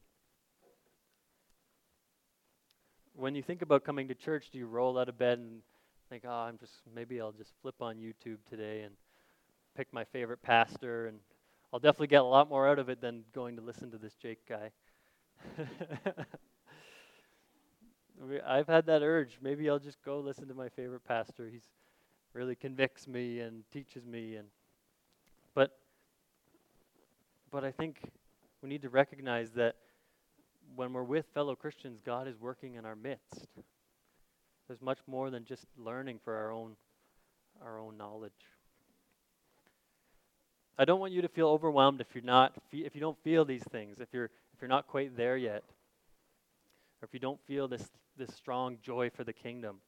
When 3.14 3.34
you 3.34 3.42
think 3.42 3.62
about 3.62 3.84
coming 3.84 4.08
to 4.08 4.14
church, 4.14 4.50
do 4.50 4.58
you 4.58 4.66
roll 4.66 4.98
out 4.98 5.08
of 5.08 5.18
bed 5.18 5.38
and 5.38 5.60
think, 6.08 6.24
oh, 6.26 6.30
I'm 6.30 6.58
just, 6.58 6.72
maybe 6.94 7.20
I'll 7.20 7.32
just 7.32 7.52
flip 7.62 7.76
on 7.80 7.96
YouTube 7.96 8.38
today 8.48 8.82
and 8.82 8.94
pick 9.76 9.92
my 9.92 10.04
favorite 10.04 10.42
pastor 10.42 11.06
and 11.06 11.18
I'll 11.72 11.78
definitely 11.78 12.08
get 12.08 12.22
a 12.22 12.24
lot 12.24 12.48
more 12.48 12.66
out 12.68 12.80
of 12.80 12.88
it 12.88 13.00
than 13.00 13.22
going 13.32 13.54
to 13.56 13.62
listen 13.62 13.92
to 13.92 13.98
this 13.98 14.14
Jake 14.14 14.40
guy. 14.48 14.72
I've 18.46 18.66
had 18.66 18.86
that 18.86 19.02
urge. 19.02 19.38
Maybe 19.40 19.70
I'll 19.70 19.78
just 19.78 20.02
go 20.04 20.18
listen 20.18 20.48
to 20.48 20.54
my 20.54 20.68
favorite 20.68 21.04
pastor. 21.04 21.48
He's 21.50 21.68
really 22.32 22.54
convicts 22.54 23.08
me 23.08 23.40
and 23.40 23.64
teaches 23.72 24.06
me 24.06 24.36
and 24.36 24.48
but 25.54 25.78
but 27.50 27.64
I 27.64 27.72
think 27.72 28.00
we 28.62 28.68
need 28.68 28.82
to 28.82 28.88
recognize 28.88 29.50
that 29.52 29.76
when 30.76 30.92
we're 30.92 31.02
with 31.02 31.26
fellow 31.34 31.56
Christians, 31.56 32.00
God 32.04 32.28
is 32.28 32.38
working 32.38 32.74
in 32.74 32.84
our 32.84 32.94
midst. 32.94 33.46
There's 34.68 34.80
much 34.80 35.00
more 35.06 35.30
than 35.30 35.44
just 35.44 35.66
learning 35.76 36.20
for 36.24 36.36
our 36.36 36.52
own 36.52 36.76
our 37.62 37.78
own 37.78 37.96
knowledge. 37.96 38.32
I 40.78 40.84
don't 40.84 41.00
want 41.00 41.12
you 41.12 41.20
to 41.22 41.28
feel 41.28 41.48
overwhelmed 41.48 42.00
if 42.00 42.06
you're 42.14 42.24
not 42.24 42.54
if 42.72 42.94
you 42.94 43.00
don't 43.00 43.18
feel 43.22 43.44
these 43.44 43.64
things, 43.64 44.00
if 44.00 44.08
you're 44.12 44.30
if 44.54 44.60
you're 44.60 44.68
not 44.68 44.86
quite 44.86 45.16
there 45.16 45.36
yet. 45.36 45.64
Or 47.02 47.06
if 47.06 47.12
you 47.12 47.20
don't 47.20 47.40
feel 47.46 47.66
this 47.66 47.90
this 48.16 48.34
strong 48.34 48.78
joy 48.82 49.10
for 49.10 49.24
the 49.24 49.32
kingdom. 49.32 49.78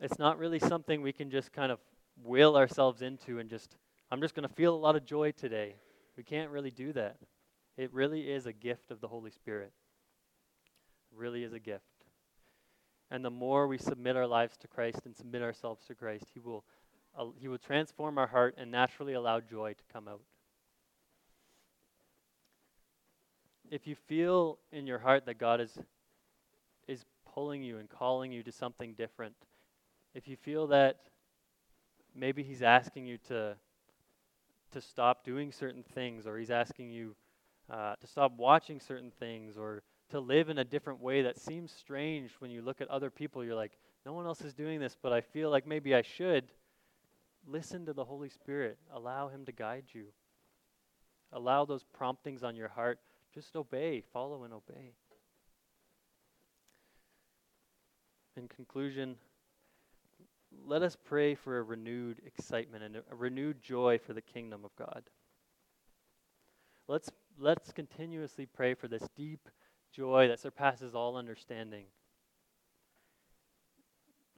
It's 0.00 0.18
not 0.18 0.38
really 0.38 0.58
something 0.58 1.02
we 1.02 1.12
can 1.12 1.30
just 1.30 1.52
kind 1.52 1.72
of 1.72 1.78
will 2.22 2.56
ourselves 2.56 3.02
into 3.02 3.38
and 3.38 3.48
just, 3.48 3.76
I'm 4.10 4.20
just 4.20 4.34
going 4.34 4.46
to 4.48 4.54
feel 4.54 4.74
a 4.74 4.76
lot 4.76 4.96
of 4.96 5.04
joy 5.04 5.32
today. 5.32 5.76
We 6.16 6.22
can't 6.22 6.50
really 6.50 6.70
do 6.70 6.92
that. 6.92 7.16
It 7.76 7.92
really 7.92 8.30
is 8.30 8.46
a 8.46 8.52
gift 8.52 8.90
of 8.90 9.00
the 9.00 9.08
Holy 9.08 9.30
Spirit. 9.30 9.72
It 11.12 11.18
really 11.18 11.44
is 11.44 11.52
a 11.52 11.58
gift. 11.58 11.84
And 13.10 13.24
the 13.24 13.30
more 13.30 13.66
we 13.66 13.78
submit 13.78 14.16
our 14.16 14.26
lives 14.26 14.56
to 14.58 14.68
Christ 14.68 15.00
and 15.04 15.14
submit 15.14 15.42
ourselves 15.42 15.84
to 15.86 15.94
Christ, 15.94 16.26
He 16.34 16.40
will, 16.40 16.64
uh, 17.18 17.26
he 17.38 17.48
will 17.48 17.58
transform 17.58 18.18
our 18.18 18.26
heart 18.26 18.56
and 18.58 18.70
naturally 18.70 19.12
allow 19.12 19.40
joy 19.40 19.74
to 19.74 19.84
come 19.92 20.08
out. 20.08 20.22
If 23.70 23.86
you 23.86 23.94
feel 23.94 24.58
in 24.72 24.86
your 24.86 24.98
heart 24.98 25.26
that 25.26 25.38
God 25.38 25.60
is, 25.60 25.78
is 26.86 27.04
pulling 27.32 27.62
you 27.62 27.78
and 27.78 27.88
calling 27.88 28.32
you 28.32 28.42
to 28.42 28.52
something 28.52 28.94
different, 28.94 29.34
if 30.16 30.26
you 30.26 30.36
feel 30.36 30.66
that 30.68 30.96
maybe 32.14 32.42
he's 32.42 32.62
asking 32.62 33.06
you 33.06 33.18
to 33.28 33.54
to 34.72 34.80
stop 34.80 35.24
doing 35.24 35.52
certain 35.52 35.84
things 35.94 36.26
or 36.26 36.36
he's 36.36 36.50
asking 36.50 36.90
you 36.90 37.14
uh, 37.70 37.94
to 38.00 38.06
stop 38.06 38.32
watching 38.36 38.80
certain 38.80 39.12
things 39.20 39.56
or 39.56 39.82
to 40.10 40.18
live 40.18 40.48
in 40.48 40.58
a 40.58 40.64
different 40.64 41.00
way 41.00 41.22
that 41.22 41.38
seems 41.38 41.70
strange 41.70 42.30
when 42.40 42.50
you 42.50 42.62
look 42.62 42.80
at 42.80 42.88
other 42.88 43.10
people 43.10 43.44
you're 43.44 43.54
like 43.54 43.78
no 44.04 44.12
one 44.12 44.26
else 44.26 44.40
is 44.40 44.54
doing 44.54 44.80
this 44.80 44.96
but 45.00 45.12
i 45.12 45.20
feel 45.20 45.50
like 45.50 45.66
maybe 45.66 45.94
i 45.94 46.02
should 46.02 46.50
listen 47.46 47.86
to 47.86 47.92
the 47.92 48.04
holy 48.04 48.28
spirit. 48.28 48.78
Allow 48.92 49.28
him 49.28 49.44
to 49.46 49.52
guide 49.52 49.84
you. 49.92 50.06
Allow 51.32 51.64
those 51.64 51.84
promptings 51.84 52.42
on 52.42 52.56
your 52.56 52.68
heart. 52.68 52.98
Just 53.34 53.56
obey. 53.56 54.02
Follow 54.12 54.44
and 54.44 54.52
obey. 54.52 54.92
In 58.36 58.48
conclusion 58.48 59.16
let 60.64 60.82
us 60.82 60.96
pray 61.04 61.34
for 61.34 61.58
a 61.58 61.62
renewed 61.62 62.20
excitement 62.24 62.84
and 62.84 62.96
a, 62.96 63.14
renewed 63.14 63.62
joy 63.62 63.98
for 63.98 64.12
the 64.12 64.20
kingdom 64.20 64.64
of 64.64 64.74
God. 64.76 65.02
Let's, 66.88 67.10
let's 67.38 67.72
continuously 67.72 68.46
pray 68.46 68.74
for 68.74 68.88
this 68.88 69.08
deep 69.16 69.48
joy 69.92 70.28
that 70.28 70.40
surpasses 70.40 70.94
all 70.94 71.16
understanding. 71.16 71.86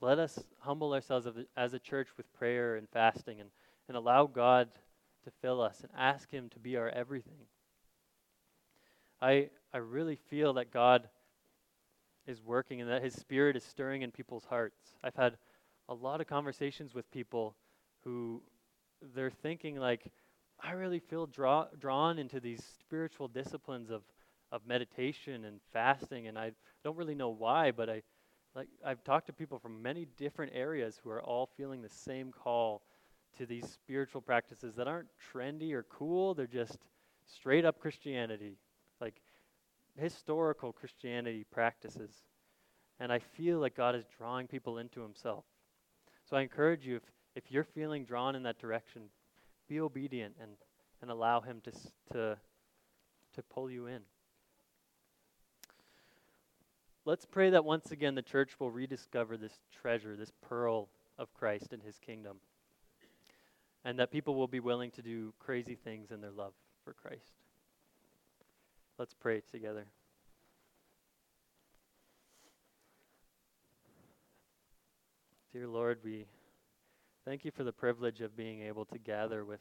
Let 0.01 0.19
us 0.19 0.39
humble 0.61 0.95
ourselves 0.95 1.27
as 1.57 1.75
a 1.75 1.79
church 1.79 2.09
with 2.17 2.33
prayer 2.33 2.77
and 2.77 2.89
fasting 2.89 3.41
and, 3.41 3.51
and 3.89 3.97
allow 3.97 4.27
God 4.27 4.69
to 5.25 5.31
fill 5.43 5.61
us 5.61 5.81
and 5.81 5.91
ask 5.97 6.31
Him 6.31 6.49
to 6.51 6.59
be 6.59 6.77
our 6.77 6.89
everything. 6.89 7.47
I, 9.21 9.51
I 9.75 9.79
really 9.79 10.17
feel 10.31 10.55
that 10.55 10.73
God 10.73 11.09
is 12.27 12.41
working 12.41 12.81
and 12.81 12.89
that 12.91 13.03
His 13.03 13.15
Spirit 13.15 13.57
is 13.57 13.65
stirring 13.65 14.03
in 14.03 14.13
people's 14.13 14.45
hearts. 14.45 14.95
I've 15.03 15.17
had 15.17 15.37
a 15.89 15.95
lot 15.95 16.21
of 16.21 16.27
conversations 16.27 16.95
with 16.95 17.11
people 17.11 17.55
who 18.05 18.43
they're 19.15 19.31
thinking 19.31 19.77
like, 19.77 20.11
I 20.61 20.73
really 20.73 20.99
feel 20.99 21.27
draw, 21.27 21.67
drawn 21.79 22.19
into 22.19 22.41
these 22.41 22.63
spiritual 22.81 23.29
disciplines 23.29 23.91
of, 23.91 24.03
of 24.51 24.67
meditation 24.67 25.45
and 25.45 25.61
fasting, 25.73 26.27
and 26.27 26.39
I 26.39 26.53
don't 26.85 26.97
really 26.97 27.15
know 27.15 27.29
why, 27.29 27.71
but 27.71 27.89
I 27.89 28.03
like 28.55 28.69
I've 28.85 29.05
talked 29.05 29.27
to 29.27 29.33
people 29.33 29.59
from 29.59 29.83
many 29.83 30.07
different 30.17 30.53
areas 30.55 31.01
who 31.03 31.11
are 31.11 31.23
all 31.23 31.49
feeling 31.57 31.81
the 31.81 31.89
same 31.89 32.33
call 32.33 32.83
to 33.37 33.47
these 33.47 33.69
spiritual 33.69 34.21
practices 34.21 34.75
that 34.75 34.89
aren't 34.89 35.09
trendy 35.33 35.73
or 35.73 35.85
cool. 35.85 36.35
They're 36.35 36.47
just 36.47 36.79
straight 37.27 37.65
up 37.65 37.79
Christianity, 37.79 38.59
like 39.01 39.21
historical 39.97 40.73
Christianity 40.73 41.45
practices. 41.53 42.11
And 42.99 43.13
I 43.13 43.21
feel 43.21 43.61
like 43.61 43.77
God 43.77 43.95
is 43.95 44.05
drawing 44.17 44.49
people 44.49 44.79
into 44.79 45.03
Himself. 45.03 45.45
So 46.29 46.37
I 46.37 46.43
encourage 46.43 46.85
you, 46.85 46.97
if, 46.97 47.03
if 47.35 47.51
you're 47.51 47.65
feeling 47.65 48.05
drawn 48.05 48.35
in 48.35 48.43
that 48.43 48.59
direction, 48.59 49.03
be 49.67 49.81
obedient 49.81 50.35
and, 50.41 50.51
and 51.01 51.11
allow 51.11 51.41
Him 51.41 51.63
to, 51.65 51.73
to, 52.13 52.37
to 53.35 53.43
pull 53.43 53.71
you 53.71 53.87
in. 53.87 54.01
Let's 57.07 57.25
pray 57.25 57.49
that 57.51 57.65
once 57.65 57.91
again 57.93 58.15
the 58.15 58.23
church 58.23 58.61
will 58.61 58.71
rediscover 58.71 59.39
this 59.39 59.59
treasure, 59.81 60.17
this 60.17 60.33
pearl 60.47 60.91
of 61.19 61.33
Christ 61.33 61.73
and 61.73 61.83
His 61.83 61.99
kingdom, 61.99 62.37
and 63.83 63.99
that 63.99 64.11
people 64.11 64.35
will 64.35 64.49
be 64.49 64.61
willing 64.61 64.91
to 64.93 65.03
do 65.03 65.33
crazy 65.39 65.77
things 65.77 66.11
in 66.11 66.21
their 66.21 66.31
love 66.31 66.53
for 66.85 66.93
Christ. 66.93 67.33
Let's 68.99 69.15
pray 69.15 69.41
together. 69.51 69.87
Dear 75.59 75.67
Lord, 75.67 75.99
we 76.05 76.25
thank 77.25 77.45
you 77.45 77.51
for 77.51 77.65
the 77.65 77.73
privilege 77.73 78.21
of 78.21 78.37
being 78.37 78.63
able 78.63 78.85
to 78.85 78.97
gather 78.97 79.45
with 79.45 79.59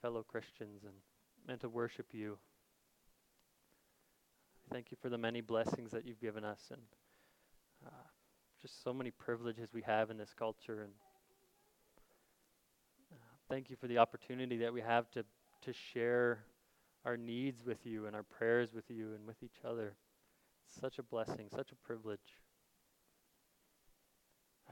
fellow 0.00 0.22
Christians 0.22 0.84
and, 0.84 0.94
and 1.48 1.60
to 1.60 1.68
worship 1.68 2.06
you. 2.12 2.38
Thank 4.70 4.92
you 4.92 4.96
for 5.02 5.08
the 5.08 5.18
many 5.18 5.40
blessings 5.40 5.90
that 5.90 6.06
you've 6.06 6.20
given 6.20 6.44
us 6.44 6.60
and 6.70 6.80
uh, 7.84 8.06
just 8.60 8.84
so 8.84 8.94
many 8.94 9.10
privileges 9.10 9.70
we 9.74 9.82
have 9.82 10.08
in 10.10 10.18
this 10.18 10.32
culture. 10.38 10.82
And 10.82 10.92
uh, 13.10 13.16
thank 13.50 13.70
you 13.70 13.76
for 13.80 13.88
the 13.88 13.98
opportunity 13.98 14.58
that 14.58 14.72
we 14.72 14.82
have 14.82 15.10
to, 15.10 15.24
to 15.62 15.72
share 15.72 16.44
our 17.04 17.16
needs 17.16 17.64
with 17.66 17.84
you 17.84 18.06
and 18.06 18.14
our 18.14 18.22
prayers 18.22 18.72
with 18.72 18.88
you 18.88 19.14
and 19.14 19.26
with 19.26 19.42
each 19.42 19.64
other. 19.68 19.96
It's 20.68 20.80
such 20.80 21.00
a 21.00 21.02
blessing, 21.02 21.48
such 21.50 21.72
a 21.72 21.76
privilege. 21.84 22.20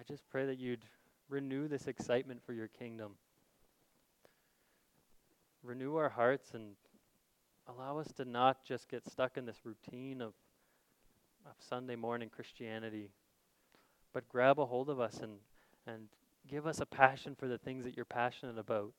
I 0.00 0.02
just 0.02 0.26
pray 0.30 0.46
that 0.46 0.58
you'd 0.58 0.86
renew 1.28 1.68
this 1.68 1.86
excitement 1.86 2.40
for 2.42 2.54
your 2.54 2.68
kingdom. 2.68 3.16
Renew 5.62 5.96
our 5.96 6.08
hearts 6.08 6.54
and 6.54 6.72
allow 7.68 7.98
us 7.98 8.10
to 8.16 8.24
not 8.24 8.64
just 8.64 8.88
get 8.88 9.04
stuck 9.04 9.36
in 9.36 9.44
this 9.44 9.58
routine 9.62 10.22
of, 10.22 10.32
of 11.44 11.52
Sunday 11.58 11.96
morning 11.96 12.30
Christianity, 12.34 13.10
but 14.14 14.26
grab 14.26 14.58
a 14.58 14.64
hold 14.64 14.88
of 14.88 15.00
us 15.00 15.18
and, 15.18 15.32
and 15.86 16.08
give 16.48 16.66
us 16.66 16.80
a 16.80 16.86
passion 16.86 17.34
for 17.38 17.46
the 17.46 17.58
things 17.58 17.84
that 17.84 17.94
you're 17.94 18.06
passionate 18.06 18.56
about. 18.56 18.94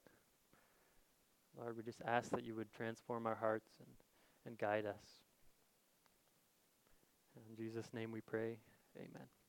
Lord, 1.58 1.78
we 1.78 1.82
just 1.82 2.04
ask 2.06 2.30
that 2.30 2.46
you 2.46 2.54
would 2.54 2.72
transform 2.72 3.26
our 3.26 3.36
hearts 3.36 3.72
and, 3.80 3.90
and 4.46 4.56
guide 4.56 4.86
us. 4.86 5.24
In 7.50 7.56
Jesus' 7.56 7.90
name 7.92 8.12
we 8.12 8.22
pray. 8.22 8.58
Amen. 8.96 9.41